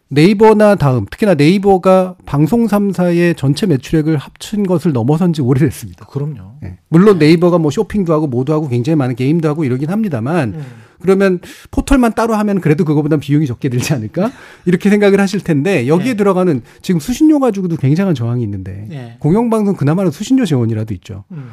[0.10, 6.06] 네이버나 다음, 특히나 네이버가 방송 3사의 전체 매출액을 합친 것을 넘어선 지 오래됐습니다.
[6.06, 6.54] 그럼요.
[6.64, 6.78] 예.
[6.90, 10.64] 물론 네이버가 뭐 쇼핑도 하고 뭐도 하고 굉장히 많은 게임도 하고 이러긴 합니다만 음.
[11.00, 11.40] 그러면
[11.72, 14.32] 포털만 따로 하면 그래도 그거보단 비용이 적게 들지 않을까?
[14.66, 16.14] 이렇게 생각을 하실 텐데 여기에 예.
[16.14, 19.18] 들어가는 지금 수신료 가지고도 굉장한 저항이 있는데 예.
[19.20, 21.26] 공영방송 그나마는 수신료 재원이라도 있죠.
[21.32, 21.50] 음.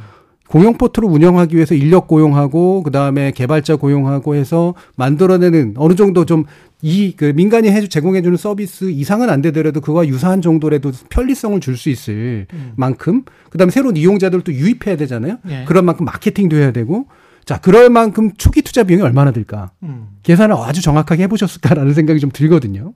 [0.50, 6.44] 공영 포털을 운영하기 위해서 인력 고용하고 그다음에 개발자 고용하고 해서 만들어내는 어느 정도 좀
[6.82, 11.88] 이 그 민간이 해주 제공해주는 서비스 이상은 안 되더라도 그와 유사한 정도라도 편리성을 줄 수
[11.90, 12.72] 있을 음.
[12.76, 15.38] 만큼 그다음에 새로운 이용자들도 유입해야 되잖아요.
[15.48, 15.64] 예.
[15.66, 17.06] 그런 만큼 마케팅도 해야 되고
[17.44, 19.70] 자 그럴 만큼 초기 투자 비용이 얼마나 들까?
[19.82, 20.08] 음.
[20.22, 22.92] 계산을 아주 정확하게 해보셨을까라는 생각이 좀 들거든요.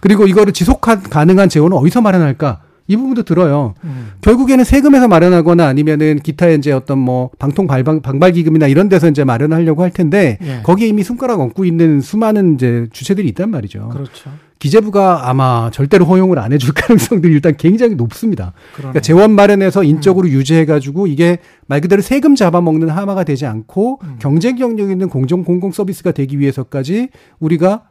[0.00, 2.62] 그리고 이거를 지속 가능한 재원은 어디서 마련할까?
[2.90, 3.74] 이 부분도 들어요.
[3.84, 4.08] 음.
[4.20, 9.22] 결국에는 세금에서 마련하거나 아니면은 기타 이제 어떤 뭐 방통 발방 방발 기금이나 이런 데서 이제
[9.22, 10.60] 마련하려고 할 텐데 예.
[10.64, 13.90] 거기에 이미 손가락 얹고 있는 수많은 이제 주체들이 있단 말이죠.
[13.90, 14.30] 그렇죠.
[14.58, 18.54] 기재부가 아마 절대로 허용을 안 해줄 가능성들이 일단 굉장히 높습니다.
[18.72, 18.90] 그러네.
[18.90, 21.38] 그러니까 재원 마련해서 인적으로 유지해가지고 이게
[21.68, 24.16] 말 그대로 세금 잡아먹는 하마가 되지 않고 음.
[24.18, 27.84] 경쟁 경력 있는 공정 공공 서비스가 되기 위해서까지 우리가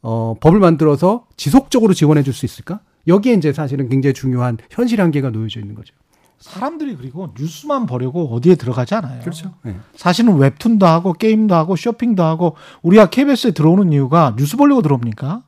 [0.00, 2.80] 어, 법을 만들어서 지속적으로 지원해 줄 수 있을까?
[3.06, 5.94] 여기에 이제 사실은 굉장히 중요한 현실 한계가 놓여져 있는 거죠.
[6.38, 9.20] 사람들이 그리고 뉴스만 보려고 어디에 들어가지 않아요.
[9.62, 9.76] 네.
[9.94, 15.42] 사실은 웹툰도 하고 게임도 하고 쇼핑도 하고 우리가 KBS에 들어오는 이유가 뉴스 보려고 들어옵니까?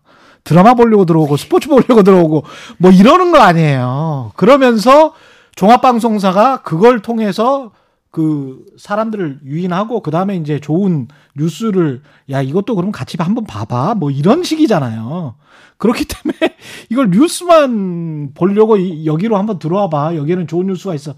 [0.44, 2.44] 드라마 보려고 들어오고 스포츠 보려고 들어오고
[2.78, 4.32] 뭐 이러는 거 아니에요.
[4.36, 5.12] 그러면서
[5.56, 7.72] 종합방송사가 그걸 통해서
[8.10, 13.94] 그 사람들을 유인하고 그 다음에 이제 좋은 뉴스를 야 이것도 그럼 같이 한번 봐봐.
[13.96, 15.34] 뭐 이런 식이잖아요.
[15.76, 16.38] 그렇기 때문에
[16.90, 20.16] 이걸 뉴스만 보려고 이- 여기로 한번 들어와봐.
[20.16, 21.14] 여기는 좋은 뉴스가 있어.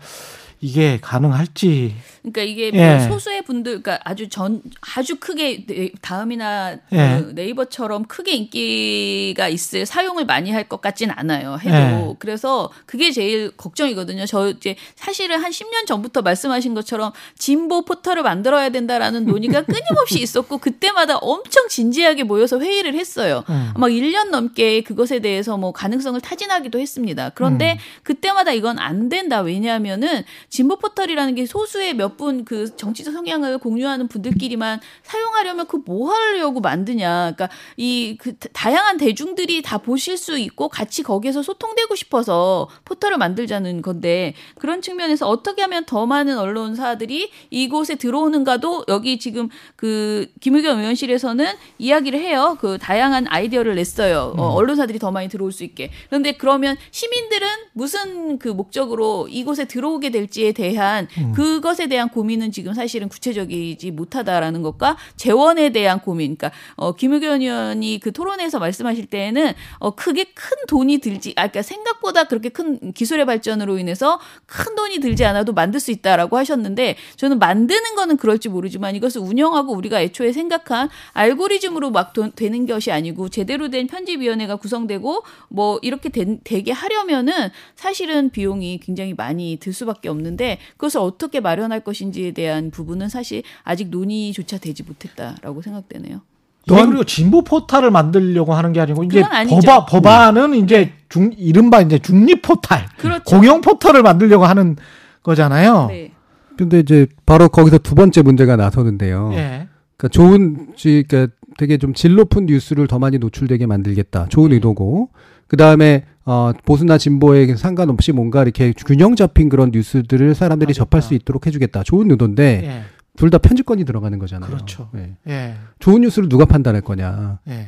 [0.60, 2.96] 이게 가능할지 그러니까 이게 예.
[2.98, 4.62] 뭐 소수의 분들, 그러니까 아주 전
[4.96, 7.22] 아주 크게 네- 다음이나 예.
[7.22, 11.58] 그 네이버처럼 크게 인기가 있을 사용을 많이 할 것 같진 않아요.
[11.62, 11.74] 해도
[12.12, 12.14] 예.
[12.20, 14.26] 그래서 그게 제일 걱정이거든요.
[14.26, 20.58] 저 이제 사실은 한 10년 전부터 말씀하신 것처럼 진보 포털을 만들어야 된다라는 논의가 끊임없이 있었고
[20.58, 23.42] 그때마다 엄청 진지하게 모여서 회의를 했어요.
[23.48, 23.72] 음.
[23.76, 27.30] 막 1년 넘게 그것에 대해서 뭐 가능성을 타진하기도 했습니다.
[27.34, 27.78] 그런데 음.
[28.04, 29.40] 그때마다 이건 안 된다.
[29.40, 36.60] 왜냐하면은 진보 포털이라는 게 소수의 몇분 그 정치적 성향을 공유하는 분들끼리만 사용하려면 그 뭐 하려고
[36.60, 37.32] 만드냐.
[37.34, 43.82] 그러니까 이 그 다양한 대중들이 다 보실 수 있고 같이 거기에서 소통되고 싶어서 포털을 만들자는
[43.82, 51.46] 건데 그런 측면에서 어떻게 하면 더 많은 언론사들이 이곳에 들어오는가도 여기 지금 그 김의겸 의원실에서는
[51.78, 52.56] 이야기를 해요.
[52.60, 54.34] 그 다양한 아이디어를 냈어요.
[54.36, 55.90] 어, 언론사들이 더 많이 들어올 수 있게.
[56.08, 61.32] 그런데 그러면 시민들은 무슨 그 목적으로 이곳에 들어오게 될지 될지에 대한 음.
[61.32, 66.36] 그것에 대한 고민은 지금 사실은 구체적이지 못하다라는 것과 재원에 대한 고민.
[66.36, 71.62] 그러니까 어 김의겸 의원이 그 토론에서 말씀하실 때에는 어 크게 큰 돈이 들지 아 그러니까
[71.62, 77.38] 생각보다 그렇게 큰 기술의 발전으로 인해서 큰 돈이 들지 않아도 만들 수 있다라고 하셨는데 저는
[77.38, 83.28] 만드는 거는 그럴지 모르지만 이것을 운영하고 우리가 애초에 생각한 알고리즘으로 막 돈- 되는 것이 아니고
[83.28, 90.08] 제대로 된 편집위원회가 구성되고 뭐 이렇게 된- 되게 하려면은 사실은 비용이 굉장히 많이 들 수밖에
[90.08, 96.20] 없는데 그것을 어떻게 마련할 것 인지에 대한 부분은 사실 아직 논의조차 되지 못했다라고 생각되네요.
[96.66, 99.22] 이게 그리고 진보 포탈을 만들려고 하는 게 아니고 이제.
[99.22, 103.24] 법안 법안은 이제 중 이른바 이제 중립 포탈, 그렇죠.
[103.24, 104.76] 공영 포털을 만들려고 하는
[105.22, 105.86] 거잖아요.
[105.88, 106.12] 네.
[106.56, 109.30] 근데 이제 바로 거기서 두 번째 문제가 나서는데요.
[109.34, 109.68] 예.
[109.96, 114.26] 그러니까 좋은 지- 그러니까 되게 좀 질 높은 뉴스를 더 많이 노출되게 만들겠다.
[114.28, 115.08] 좋은 의도고.
[115.48, 120.72] 그다음에 어 보수나 진보에 상관없이 뭔가 이렇게 균형 잡힌 그런 뉴스들을 사람들이.
[120.74, 121.82] 접할 수 있도록 해 주겠다.
[121.82, 122.82] 좋은 의도인데 예.
[123.16, 124.48] 둘다 편집권이 들어가는 거잖아요.
[124.48, 124.88] 그렇죠.
[124.94, 125.16] 예.
[125.28, 125.54] 예.
[125.80, 127.40] 좋은 뉴스를 누가 판단할 거냐.
[127.48, 127.66] 예.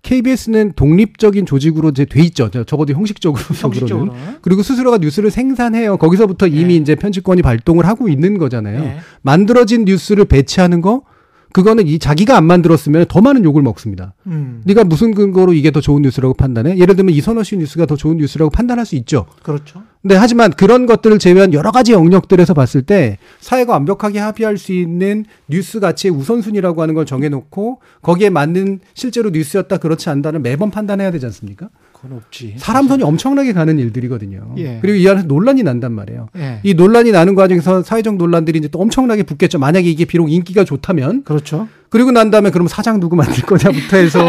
[0.00, 2.50] KBS는 독립적인 조직으로 이제 돼 있죠.
[2.50, 3.42] 저- 적어도 형식적으로.
[3.52, 4.14] 형식적으로.
[4.40, 5.98] 그리고 스스로가 뉴스를 생산해요.
[5.98, 6.76] 거기서부터 이미 예.
[6.78, 8.80] 이제 편집권이 발동을 하고 있는 거잖아요.
[8.84, 8.96] 예.
[9.20, 11.02] 만들어진 뉴스를 배치하는 거
[11.52, 14.14] 그거는 이 자기가 안 만들었으면 더 많은 욕을 먹습니다.
[14.26, 14.62] 음.
[14.64, 16.76] 네가 무슨 근거로 이게 더 좋은 뉴스라고 판단해?
[16.76, 19.26] 예를 들면 이선호 씨 뉴스가 더 좋은 뉴스라고 판단할 수 있죠.
[19.42, 19.82] 그렇죠.
[20.02, 25.24] 근데 하지만 그런 것들을 제외한 여러 가지 영역들에서 봤을 때 사회가 완벽하게 합의할 수 있는
[25.48, 31.26] 뉴스 가치의 우선순위라고 하는 걸 정해놓고 거기에 맞는 실제로 뉴스였다 그렇지 않다를 매번 판단해야 되지
[31.26, 31.68] 않습니까?
[32.08, 32.54] 그건 없지.
[32.56, 34.54] 사람 손이 엄청나게 가는 일들이거든요.
[34.56, 34.78] 예.
[34.80, 36.28] 그리고 이 안에서 논란이 난단 말이에요.
[36.36, 36.60] 예.
[36.62, 39.58] 이 논란이 나는 과정에서 사회적 논란들이 이제 또 엄청나게 붙겠죠.
[39.58, 41.68] 만약에 이게 비록 인기가 좋다면 그렇죠.
[41.90, 44.20] 그리고 난 다음에 그럼 사장 누구 만들 거냐부터 해서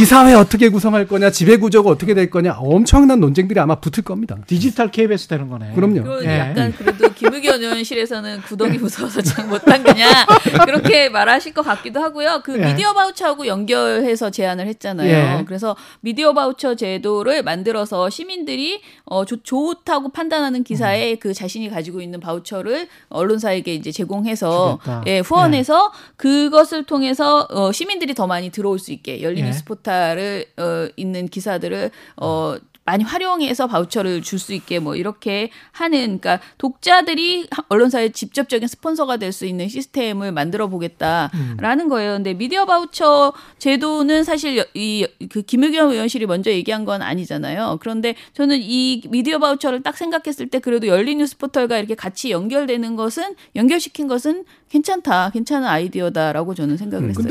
[0.00, 4.36] 이 사회 어떻게 구성할 거냐, 지배 구조가 어떻게 될 거냐 엄청난 논쟁들이 아마 붙을 겁니다.
[4.46, 5.72] 디지털 KBS 되는 거네.
[5.74, 6.02] 그럼요.
[6.02, 6.38] 그 예.
[6.38, 10.26] 약간 그래도 김의겸 의원실에서는 구덩이 무서워서 잘 못한 거냐
[10.64, 12.42] 그렇게 말하실 것 같기도 하고요.
[12.44, 12.66] 그 예.
[12.66, 15.40] 미디어 바우처하고 연결해서 제안을 했잖아요.
[15.40, 15.44] 예.
[15.44, 22.20] 그래서 미디어 바우처 제도를 만들어서 시민들이 어, 좋, 좋다고 판단하는 기사에 그 자신이 가지고 있는
[22.20, 25.02] 바우처를 언론사에게 이제 제공해서 주겠다.
[25.06, 29.52] 예, 후원해서 그것 을 통해서 어, 시민들이 더 많이 들어올 수 있게 열린 예.
[29.64, 36.40] 포탈을 어, 있는 기사들을 어, 많이 활용해서 바우처를 줄 수 있게 뭐 이렇게 하는 그러니까
[36.58, 42.14] 독자들이 언론사의 직접적인 스폰서가 될 수 있는 시스템을 만들어 보겠다라는 거예요.
[42.14, 47.78] 근데 미디어 바우처 제도는 사실 이 그 김의겸 의원실이 먼저 얘기한 건 아니잖아요.
[47.80, 52.96] 그런데 저는 이 미디어 바우처를 딱 생각했을 때 그래도 열린 뉴스 포털과 이렇게 같이 연결되는
[52.96, 57.24] 것은 연결시킨 것은 괜찮다, 괜찮은 아이디어다라고 저는 생각을 했어요.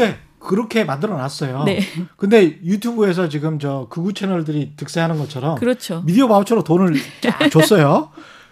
[0.43, 1.63] 그렇게 만들어 놨어요.
[1.63, 1.81] 네.
[2.17, 6.03] 근데 유튜브에서 지금 저 극우 채널들이 득세하는 것처럼 그렇죠.
[6.05, 8.09] 미디어 바우처로 돈을 쫙 줬어요.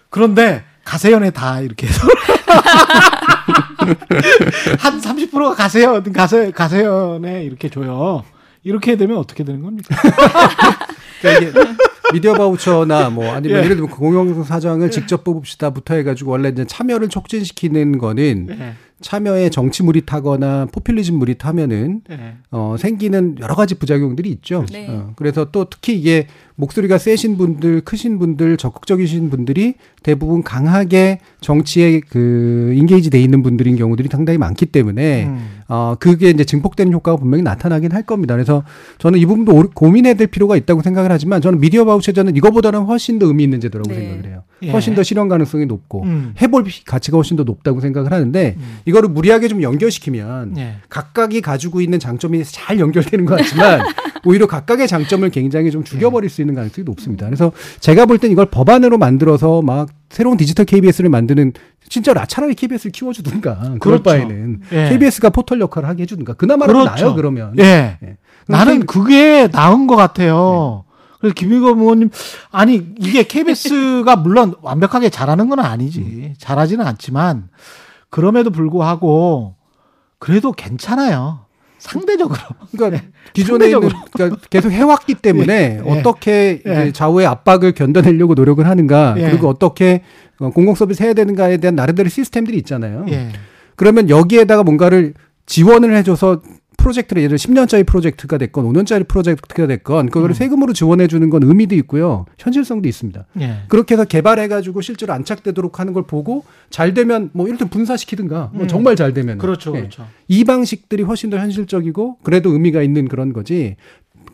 [0.10, 2.08] 그런데 가세연에 다 이렇게 해서
[4.80, 8.24] 한 30%가 가세연 가세 가세연에 이렇게 줘요.
[8.64, 9.96] 이렇게 되면 어떻게 되는 겁니까?
[11.22, 11.76] 그러니까 이게
[12.14, 13.64] 미디어 바우처나 뭐 아니면 예.
[13.64, 18.76] 예를 들면 공영 사장을 직접 뽑읍시다부터 해가지고 원래 이제 참여를 촉진시키는 거는 네.
[19.02, 22.38] 참여에 정치물이 타거나 포퓰리즘물이 타면은 네.
[22.52, 24.66] 어, 생기는 여러 가지 부작용들이 있죠.
[24.72, 24.88] 네.
[24.89, 26.28] 어, 그래서 또 특히 이게
[26.62, 33.76] 목소리가 세신 분들, 크신 분들, 적극적이신 분들이 대부분 강하게 정치에 그 인게이지 돼 있는 분들인
[33.76, 35.62] 경우들이 상당히 많기 때문에 음.
[35.68, 38.36] 어, 그게 이제 증폭되는 효과가 분명히 나타나긴 할 겁니다.
[38.36, 38.64] 그래서
[38.99, 43.18] 저는 이 부분도 오- 고민해야 될 필요가 있다고 생각을 하지만 저는 미디어 바우처제는 이거보다는 훨씬
[43.18, 43.95] 더 의미 있는 제도라고 네.
[43.95, 44.43] 생각을 해요.
[44.64, 44.72] 예.
[44.72, 46.34] 훨씬 더 실현 가능성이 높고 음.
[46.39, 48.78] 해볼 가치가 훨씬 더 높다고 생각을 하는데 음.
[48.86, 50.76] 이거를 무리하게 좀 연결시키면 예.
[50.89, 53.82] 각각이 가지고 있는 장점이 잘 연결되는 것 같지만
[54.26, 57.26] 오히려 각각의 장점을 굉장히 좀 죽여버릴 수 있는 가능성이 높습니다.
[57.26, 61.54] 그래서 제가 볼 땐 이걸 법안으로 만들어서 막 새로운 디지털 KBS를 만드는
[61.89, 64.04] 진짜 라- 차라리 KBS를 키워주든가 그럴 그렇죠.
[64.04, 64.89] 바에는 예.
[64.89, 67.06] KBS가 포털 역할을 하게 해주든가 그나마라도 그렇죠.
[67.06, 67.54] 나요 그러면.
[67.60, 67.97] 예.
[68.04, 68.18] 예.
[68.47, 70.86] 나는 그게 나은 것 같아요.
[71.20, 72.10] 그래서 김의겸 의원님
[72.52, 77.49] 아니 이게 KBS가 물론 완벽하게 잘하는 건 아니지 잘하지는 않지만
[78.10, 79.56] 그럼에도 불구하고
[80.18, 81.45] 그래도 괜찮아요
[81.82, 82.40] 상대적으로
[82.72, 83.04] 그러니까
[83.34, 84.12] 기존에 있는 상대적으로.
[84.14, 85.90] 그러니까 계속 해왔기 때문에 예.
[85.90, 86.92] 어떻게 예.
[86.92, 89.30] 좌우의 압박을 견뎌내려고 노력을 하는가 예.
[89.30, 90.04] 그리고 어떻게
[90.40, 93.06] 어, 공공 서비스 해야 되는가에 대한 나름대로 시스템들이 있잖아요.
[93.10, 93.30] 예
[93.76, 95.16] 그러면 여기에다가 뭔가를
[95.48, 96.42] 지원을 해줘서
[96.82, 100.34] 프로젝트를 예를 들어 10년짜리 프로젝트가 됐건 5년짜리 프로젝트가 됐건 그거를 음.
[100.34, 102.26] 세금으로 지원해 주는 건 의미도 있고요.
[102.38, 103.26] 현실성도 있습니다.
[103.42, 103.58] 예.
[103.68, 108.64] 그렇게 해서 개발해 가지고 실제로 안착되도록 하는 걸 보고 잘 되면 뭐 이를테면 분사시키든가 뭐
[108.64, 108.68] 음.
[108.68, 109.80] 정말 잘 되면 그렇죠 예.
[109.82, 113.76] 그렇죠 이 방식들이 훨씬 더 현실적이고 그래도 의미가 있는 그런 거지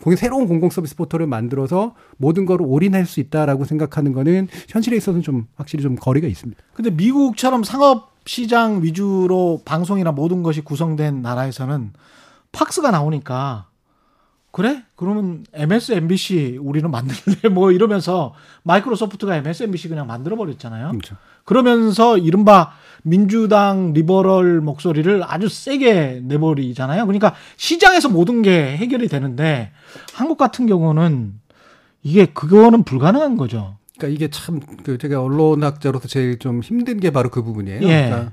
[0.02, 5.22] 공- 새로운 공공 서비스 포털을 만들어서 모든 거를 올인할 수 있다라고 생각하는 거는 현실에 있어서는
[5.22, 6.62] 좀 확실히 좀 거리가 있습니다.
[6.74, 11.92] 근데 미국처럼 상업 시장 위주로 방송이나 모든 것이 구성된 나라에서는
[12.52, 13.68] 팍스가 나오니까
[14.52, 14.84] 그래?
[14.96, 18.34] 그러면 MSNBC 우리는 만들래 뭐 이러면서
[18.64, 20.90] 마이크로소프트가 MSNBC 그냥 만들어 버렸잖아요.
[20.90, 21.16] 그렇죠.
[21.46, 22.72] 그러면서 이른바
[23.04, 27.06] 민주당 리버럴 목소리를 아주 세게 내버리잖아요.
[27.06, 29.72] 그러니까 시장에서 모든 게 해결이 되는데
[30.14, 31.34] 한국 같은 경우는
[32.02, 33.78] 이게 그거는 불가능한 거죠.
[33.98, 37.82] 그러니까 이게 참 그 제가 언론학자로서 제일 좀 힘든 게 바로 그 부분이에요.
[37.84, 38.06] 예.
[38.10, 38.32] 그러니까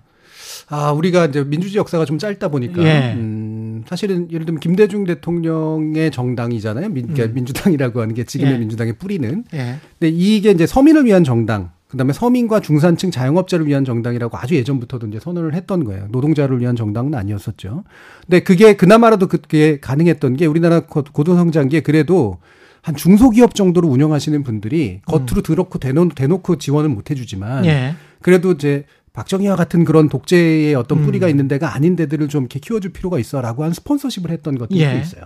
[0.69, 3.13] 아 우리가 이제 민주주의 역사가 좀 짧다 보니까 예.
[3.15, 3.44] 음,
[3.89, 6.89] 사실은 예를 들면 김대중 대통령의 정당이잖아요.
[6.89, 7.35] 민, 그러니까 음.
[7.35, 8.59] 민주당이라고 하는 게 지금의 예.
[8.59, 9.45] 민주당의 뿌리는.
[9.55, 9.77] 예.
[9.99, 15.21] 근데 이게 이제 서민을 위한 정당, 그다음에 서민과 중산층 자영업자를 위한 정당이라고 아주 예전부터도 이제
[15.21, 16.09] 선언을 했던 거예요.
[16.11, 17.85] 노동자를 위한 정당은 아니었었죠.
[18.27, 22.39] 근데 그게 그나마라도 그게 가능했던 게 우리나라 고- 고도성장기에 그래도
[22.83, 27.95] 한 중소기업 정도로 운영하시는 분들이 겉으로 더럽고 대놓, 대놓고 지원을 못 해주지만 예.
[28.21, 28.85] 그래도 이제
[29.15, 31.07] 박정희와 같은 그런 독재의 어떤 음.
[31.07, 35.01] 뿌리가 있는 데가 아닌 데들을 좀 이렇게 키워줄 필요가 있어라고 한 스폰서십을 했던 것들이 예.
[35.01, 35.23] 있어요.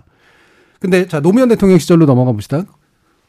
[0.78, 2.64] 근데 자 노무현 대통령 시절로 넘어가 봅시다.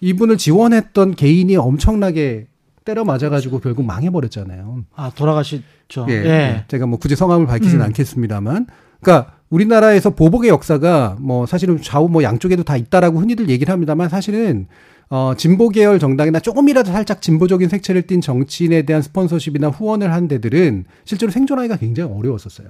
[0.01, 2.47] 이분을 지원했던 개인이 엄청나게
[2.85, 4.85] 때려 맞아가지고 결국 망해버렸잖아요.
[4.95, 6.05] 아 돌아가셨죠.
[6.09, 6.25] 예, 예.
[6.25, 6.65] 예.
[6.67, 7.85] 제가 뭐 굳이 성함을 밝히지는 음.
[7.87, 8.67] 않겠습니다만,
[9.01, 14.67] 그러니까 우리나라에서 보복의 역사가 뭐 사실은 좌우 뭐 양쪽에도 다 있다라고 흔히들 얘기를 합니다만 사실은
[15.11, 20.85] 어 진보 계열 정당이나 조금이라도 살짝 진보적인 색채를 띈 정치인에 대한 스폰서십이나 후원을 한 데들은
[21.05, 22.67] 실제로 생존하기가 굉장히 어려웠었어요.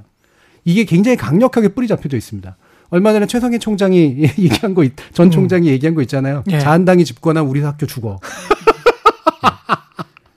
[0.63, 2.55] 이게 굉장히 강력하게 뿌리 잡혀져 있습니다.
[2.91, 6.43] 얼마 전에 최성해 총장이 얘기한 거, 있- 전 총장이 얘기한 거 있잖아요.
[6.49, 6.59] 예.
[6.59, 8.19] 자한당이 집권하면 우리 학교 죽어.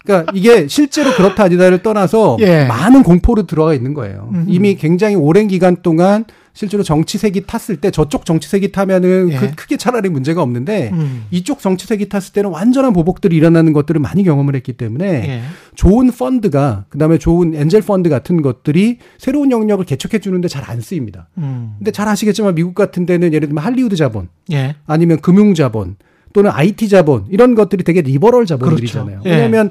[0.04, 2.64] 그러니까 이게 실제로 그렇다 아니다를 떠나서 예.
[2.66, 4.28] 많은 공포로 들어가 있는 거예요.
[4.32, 4.44] 음흠.
[4.48, 6.24] 이미 굉장히 오랜 기간 동안
[6.54, 9.36] 실제로 정치색이 탔을 때 저쪽 정치색이 타면은 예.
[9.38, 11.24] 그 크게 차라리 문제가 없는데 음.
[11.30, 15.42] 이쪽 정치색이 탔을 때는 완전한 보복들이 일어나는 것들을 많이 경험을 했기 때문에 예.
[15.74, 21.28] 좋은 펀드가 그다음에 좋은 엔젤 펀드 같은 것들이 새로운 영역을 개척해 주는데 잘 안 쓰입니다.
[21.38, 21.74] 음.
[21.78, 24.76] 근데 잘 아시겠지만 미국 같은 데는 예를 들면 할리우드 자본 예.
[24.86, 25.96] 아니면 금융 자본
[26.32, 29.20] 또는 IT 자본 이런 것들이 되게 리버럴 자본들이잖아요.
[29.20, 29.28] 그렇죠.
[29.28, 29.34] 예.
[29.34, 29.70] 왜냐하면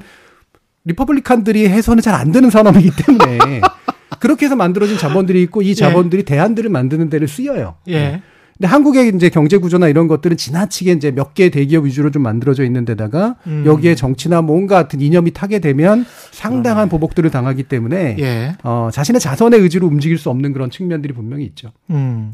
[0.84, 3.60] Republican들이 해서는 잘 안 되는 산업이기 때문에
[4.18, 7.74] 그렇게 해서 만들어진 자본들이 있고 이 자본들이 대안들을 만드는 데를 쓰여요.
[7.88, 8.22] 예.
[8.58, 12.64] 근데 한국의 이제 경제 구조나 이런 것들은 지나치게 이제 몇 개 대기업 위주로 좀 만들어져
[12.64, 13.64] 있는 데다가 음.
[13.66, 18.56] 여기에 정치나 뭔가 같은 이념이 타게 되면 상당한 보복들을 당하기 때문에 예.
[18.62, 21.72] 어, 자신의 자선의 의지로 움직일 수 없는 그런 측면들이 분명히 있죠.
[21.90, 22.30] 음.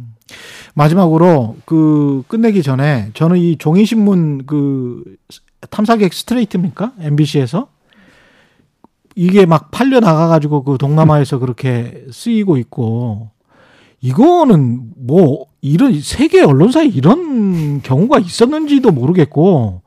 [0.75, 5.03] 마지막으로 그 끝내기 전에 저는 이 종이신문 그
[5.71, 6.93] 탐사객 스트레이트입니까?
[7.01, 7.69] MBC에서
[9.21, 13.31] 이게 막 팔려 나가가지고 그 동남아에서 그렇게 쓰이고 있고
[14.01, 19.83] 이거는 뭐 이런 세계 언론사에 이런 경우가 있었는지도 모르겠고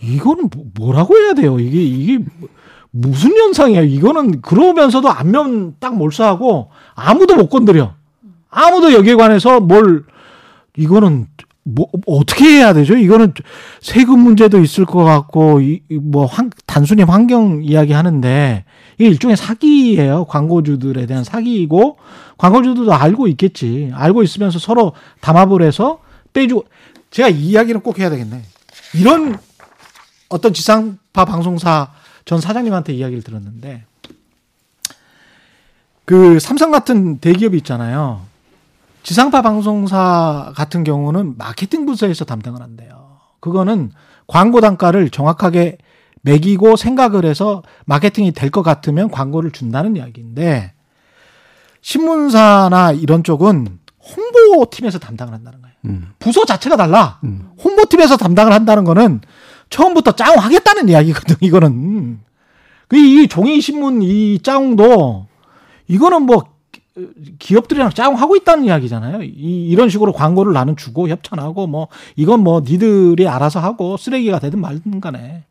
[0.00, 1.60] 이거는 뭐- 뭐라고 해야 돼요?
[1.60, 2.24] 이게 이게
[2.90, 3.82] 무슨 현상이야?
[3.82, 7.92] 이거는 그러면서도 안면 딱 몰수하고 아무도 못 건드려.
[8.48, 10.04] 아무도 여기에 관해서 뭘
[10.78, 11.26] 이거는
[11.64, 12.96] 뭐 어떻게 해야 되죠?
[12.96, 13.32] 이거는
[13.80, 16.28] 세금 문제도 있을 것 같고 이뭐
[16.66, 18.64] 단순히 환경 이야기 하는데
[18.98, 20.26] 이게 일종의 사기예요.
[20.26, 21.96] 광고주들에 대한 사기이고
[22.36, 23.90] 광고주들도 알고 있겠지.
[23.94, 26.00] 알고 있으면서 서로 담합을 해서
[26.34, 26.66] 빼주고
[27.10, 28.42] 제가 이 이야기는 꼭 해야 되겠네.
[28.94, 29.38] 이런
[30.28, 31.92] 어떤 지상파 방송사
[32.24, 33.84] 전 사장님한테 이야기를 들었는데
[36.04, 38.33] 그 삼성 같은 대기업이 있잖아요.
[39.04, 43.18] 지상파 방송사 같은 경우는 마케팅 부서에서 담당을 한대요.
[43.40, 43.92] 그거는
[44.26, 45.76] 광고 단가를 정확하게
[46.22, 50.72] 매기고 생각을 해서 마케팅이 될 것 같으면 광고를 준다는 이야기인데
[51.82, 53.78] 신문사나 이런 쪽은
[54.16, 55.74] 홍보팀에서 담당을 한다는 거예요.
[55.84, 56.12] 음.
[56.18, 57.18] 부서 자체가 달라.
[57.24, 57.50] 음.
[57.62, 59.20] 홍보팀에서 담당을 한다는 거는
[59.68, 61.36] 처음부터 짜옹하겠다는 이야기거든.
[61.42, 62.20] 이거는
[62.88, 65.26] 그이 종이 신문 이 짜옹도
[65.88, 66.53] 이거는 뭐
[67.38, 69.22] 기업들이랑 짜옹하고 있다는 이야기잖아요.
[69.22, 74.60] 이, 이런 식으로 광고를 나는 주고 협찬하고 뭐 이건 뭐 니들이 알아서 하고 쓰레기가 되든
[74.60, 75.44] 말든 간에.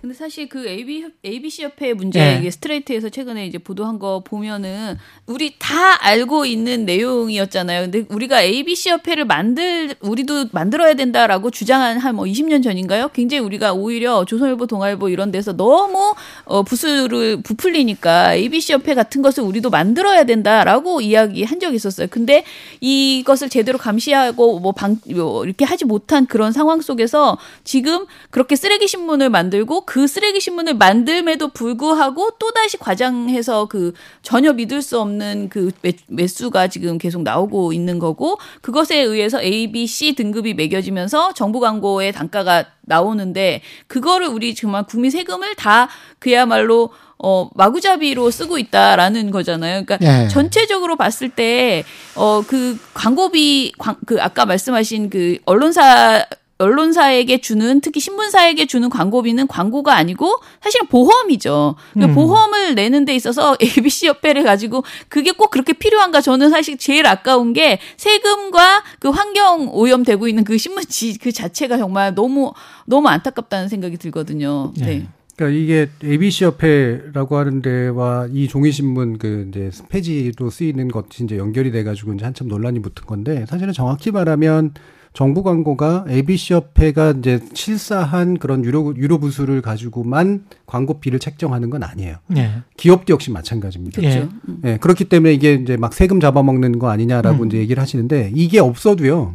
[0.00, 2.38] 근데 사실 그 AB, ABC 협회의 문제 예.
[2.38, 7.82] 이게 스트레이트에서 최근에 이제 보도한 거 보면은 우리 다 알고 있는 내용이었잖아요.
[7.90, 13.10] 근데 우리가 ABC 협회를 만들 우리도 만들어야 된다라고 주장한 한 뭐 20년 전인가요?
[13.12, 19.44] 굉장히 우리가 오히려 조선일보, 동아일보 이런 데서 너무 어 부수를 부풀리니까 ABC 협회 같은 것을
[19.44, 22.08] 우리도 만들어야 된다라고 이야기한 적이 있었어요.
[22.10, 22.44] 근데
[22.80, 29.30] 이것을 제대로 감시하고 뭐방 뭐 이렇게 하지 못한 그런 상황 속에서 지금 그렇게 쓰레기 신문을
[29.30, 35.70] 만들고 그 쓰레기 신문을 만듦에도 불구하고 또 다시 과장해서 그 전혀 믿을 수 없는 그
[35.80, 41.58] 매, 매수가 지금 계속 나오고 있는 거고 그것에 의해서 A, B, C 등급이 매겨지면서 정부
[41.60, 49.86] 광고의 단가가 나오는데 그거를 우리 정말 국민 세금을 다 그야말로 어, 마구잡이로 쓰고 있다라는 거잖아요.
[49.86, 50.28] 그러니까 예.
[50.28, 51.82] 전체적으로 봤을 때,
[52.14, 56.26] 어, 그 광고비, 광, 그 아까 말씀하신 그 언론사,
[56.58, 61.76] 언론사에게 주는 특히 신문사에게 주는 광고비는 광고가 아니고 사실은 보험이죠.
[61.92, 62.14] 그러니까 음.
[62.14, 67.52] 보험을 내는 데 있어서 ABC 협회를 가지고 그게 꼭 그렇게 필요한가 저는 사실 제일 아까운
[67.52, 72.52] 게 세금과 그 환경 오염되고 있는 그 신문지 그 자체가 정말 너무
[72.86, 74.72] 너무 안타깝다는 생각이 들거든요.
[74.76, 74.86] 네.
[74.86, 75.08] 네.
[75.36, 81.38] 그러니까 이게 ABC 협회라고 하는 데와 이 종이 신문 그 이제 폐지로 쓰이는 것이 이제
[81.38, 84.74] 연결이 돼 가지고 이제 한참 논란이 붙은 건데 사실은 정확히 말하면
[85.18, 92.18] 정부 광고가 ABC 협회가 이제 실사한 그런 유료 유료 부수를 가지고만 광고비를 책정하는 건 아니에요.
[92.36, 92.62] 예.
[92.76, 94.00] 기업도 역시 마찬가지입니다.
[94.04, 94.10] 예.
[94.10, 94.28] 그렇죠.
[94.48, 94.60] 음.
[94.64, 97.48] 예, 그렇기 때문에 이게 이제 막 세금 잡아먹는 거 아니냐라고 음.
[97.48, 99.34] 이제 얘기를 하시는데 이게 없어도요.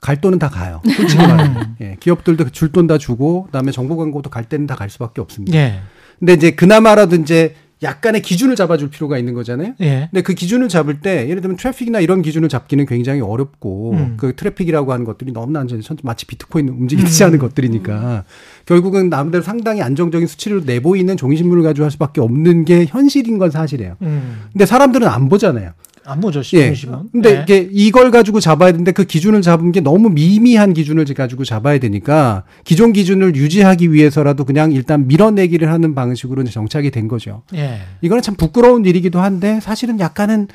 [0.00, 0.82] 갈 돈은 다 가요.
[0.96, 1.76] 솔직히 말하면.
[1.82, 5.56] 예, 기업들도 줄 돈 다 주고 그다음에 정보 광고도 갈 때는 다 갈 수밖에 없습니다.
[5.56, 5.82] 예.
[6.18, 9.74] 근데 이제 그나마라도 이제 약간의 기준을 잡아줄 필요가 있는 거잖아요.
[9.80, 10.08] 예.
[10.10, 14.14] 근데 그 기준을 잡을 때 예를 들면 트래픽이나 이런 기준을 잡기는 굉장히 어렵고 음.
[14.18, 18.24] 그 트래픽이라고 하는 것들이 너무나 천- 마치 비트코인 움직이지 않은 것들이니까
[18.66, 23.96] 결국은 나름대로 상당히 안정적인 수치를 내보이는 종이신문을 가지고 할 수밖에 없는 게 현실인 건 사실이에요.
[24.02, 24.42] 음.
[24.52, 25.72] 근데 사람들은 안 보잖아요.
[26.10, 26.74] 안 보죠, 예.
[27.12, 27.42] 근데 예.
[27.42, 32.44] 이게 이걸 가지고 잡아야 되는데 그 기준을 잡은 게 너무 미미한 기준을 가지고 잡아야 되니까
[32.64, 37.42] 기존 기준을 유지하기 위해서라도 그냥 일단 밀어내기를 하는 방식으로 정착이 된 거죠.
[37.54, 37.80] 예.
[38.00, 40.48] 이거는 참 부끄러운 일이기도 한데 사실은 약간은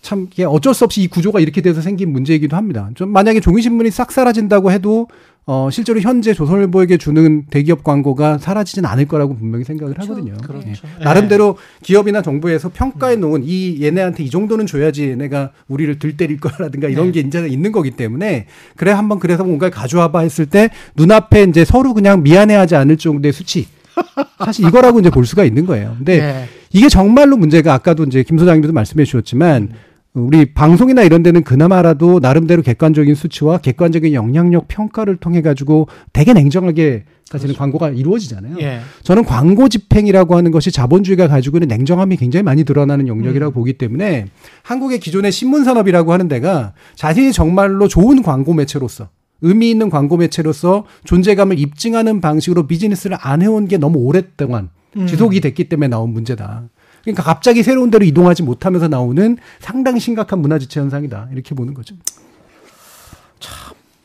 [0.00, 2.90] 참 이게 어쩔 수 없이 이 구조가 이렇게 돼서 생긴 문제이기도 합니다.
[2.94, 5.08] 좀 만약에 종이신문이 싹 사라진다고 해도
[5.44, 10.34] 어 실제로 현재 조선일보에게 주는 대기업 광고가 사라지진 않을 거라고 분명히 생각을 하거든요.
[10.40, 10.68] 그렇죠.
[10.68, 10.72] 예.
[11.00, 11.04] 예.
[11.04, 17.06] 나름대로 기업이나 정부에서 평가해 놓은 이 얘네한테 이 정도는 줘야지 얘네가 우리를 들때릴 거라든가 이런
[17.06, 17.20] 네.
[17.22, 21.92] 게 이제 있는 거기 때문에 그래 한번 그래서 뭔가를 가져와봐 했을 때 눈앞에 이제 서로
[21.92, 23.66] 그냥 미안해하지 않을 정도의 수치
[24.38, 25.94] 사실 이거라고 이제 볼 수가 있는 거예요.
[25.98, 26.48] 근데 예.
[26.72, 29.70] 이게 정말로 문제가 아까도 이제 김 소장님도 말씀해 주셨지만
[30.14, 37.04] 우리 방송이나 이런 데는 그나마라도 나름대로 객관적인 수치와 객관적인 영향력 평가를 통해 가지고 되게 냉정하게
[37.24, 38.56] 사실은 광고가 이루어지잖아요.
[38.60, 38.80] 예.
[39.04, 44.26] 저는 광고 집행이라고 하는 것이 자본주의가 가지고 있는 냉정함이 굉장히 많이 드러나는 영역이라고 보기 때문에
[44.62, 49.08] 한국의 기존의 신문 산업이라고 하는 데가 자신이 정말로 좋은 광고 매체로서
[49.40, 55.06] 의미 있는 광고 매체로서 존재감을 입증하는 방식으로 비즈니스를 안 해온 게 너무 오랫동안 음.
[55.06, 56.64] 지속이 됐기 때문에 나온 문제다.
[57.02, 61.28] 그러니까 갑자기 새로운 데로 이동하지 못하면서 나오는 상당히 심각한 문화지체 현상이다.
[61.32, 61.94] 이렇게 보는 거죠.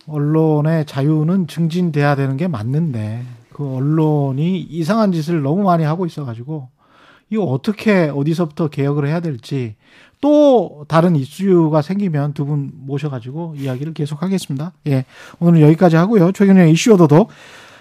[0.08, 6.70] 언론의 자유는 증진돼야 되는 게 맞는데 그 언론이 이상한 짓을 너무 많이 하고 있어가지고
[7.30, 9.76] 이거 어떻게 어디서부터 개혁을 해야 될지
[10.22, 14.72] 또 다른 이슈가 생기면 두 분 모셔가지고 이야기를 계속하겠습니다.
[14.88, 15.06] 예,
[15.39, 16.32] 오늘 여기까지 하고요.
[16.32, 17.30] 최근에 이슈 오도독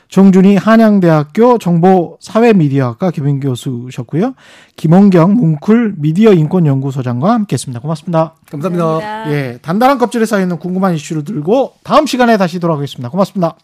[0.09, 4.35] 정준희 한양대학교 정보사회미디어학과 교민 교수셨고요.
[4.77, 7.81] 김원경 뭉클 미디어 인권연구소장과 함께했습니다.
[7.81, 8.35] 고맙습니다.
[8.51, 8.85] 감사합니다.
[8.85, 9.33] 감사합니다.
[9.33, 13.11] 예, 단단한 껍질에 쌓여 있는 궁금한 이슈를 들고 다음 시간에 다시 돌아오겠습니다.
[13.11, 13.57] 고맙습니다.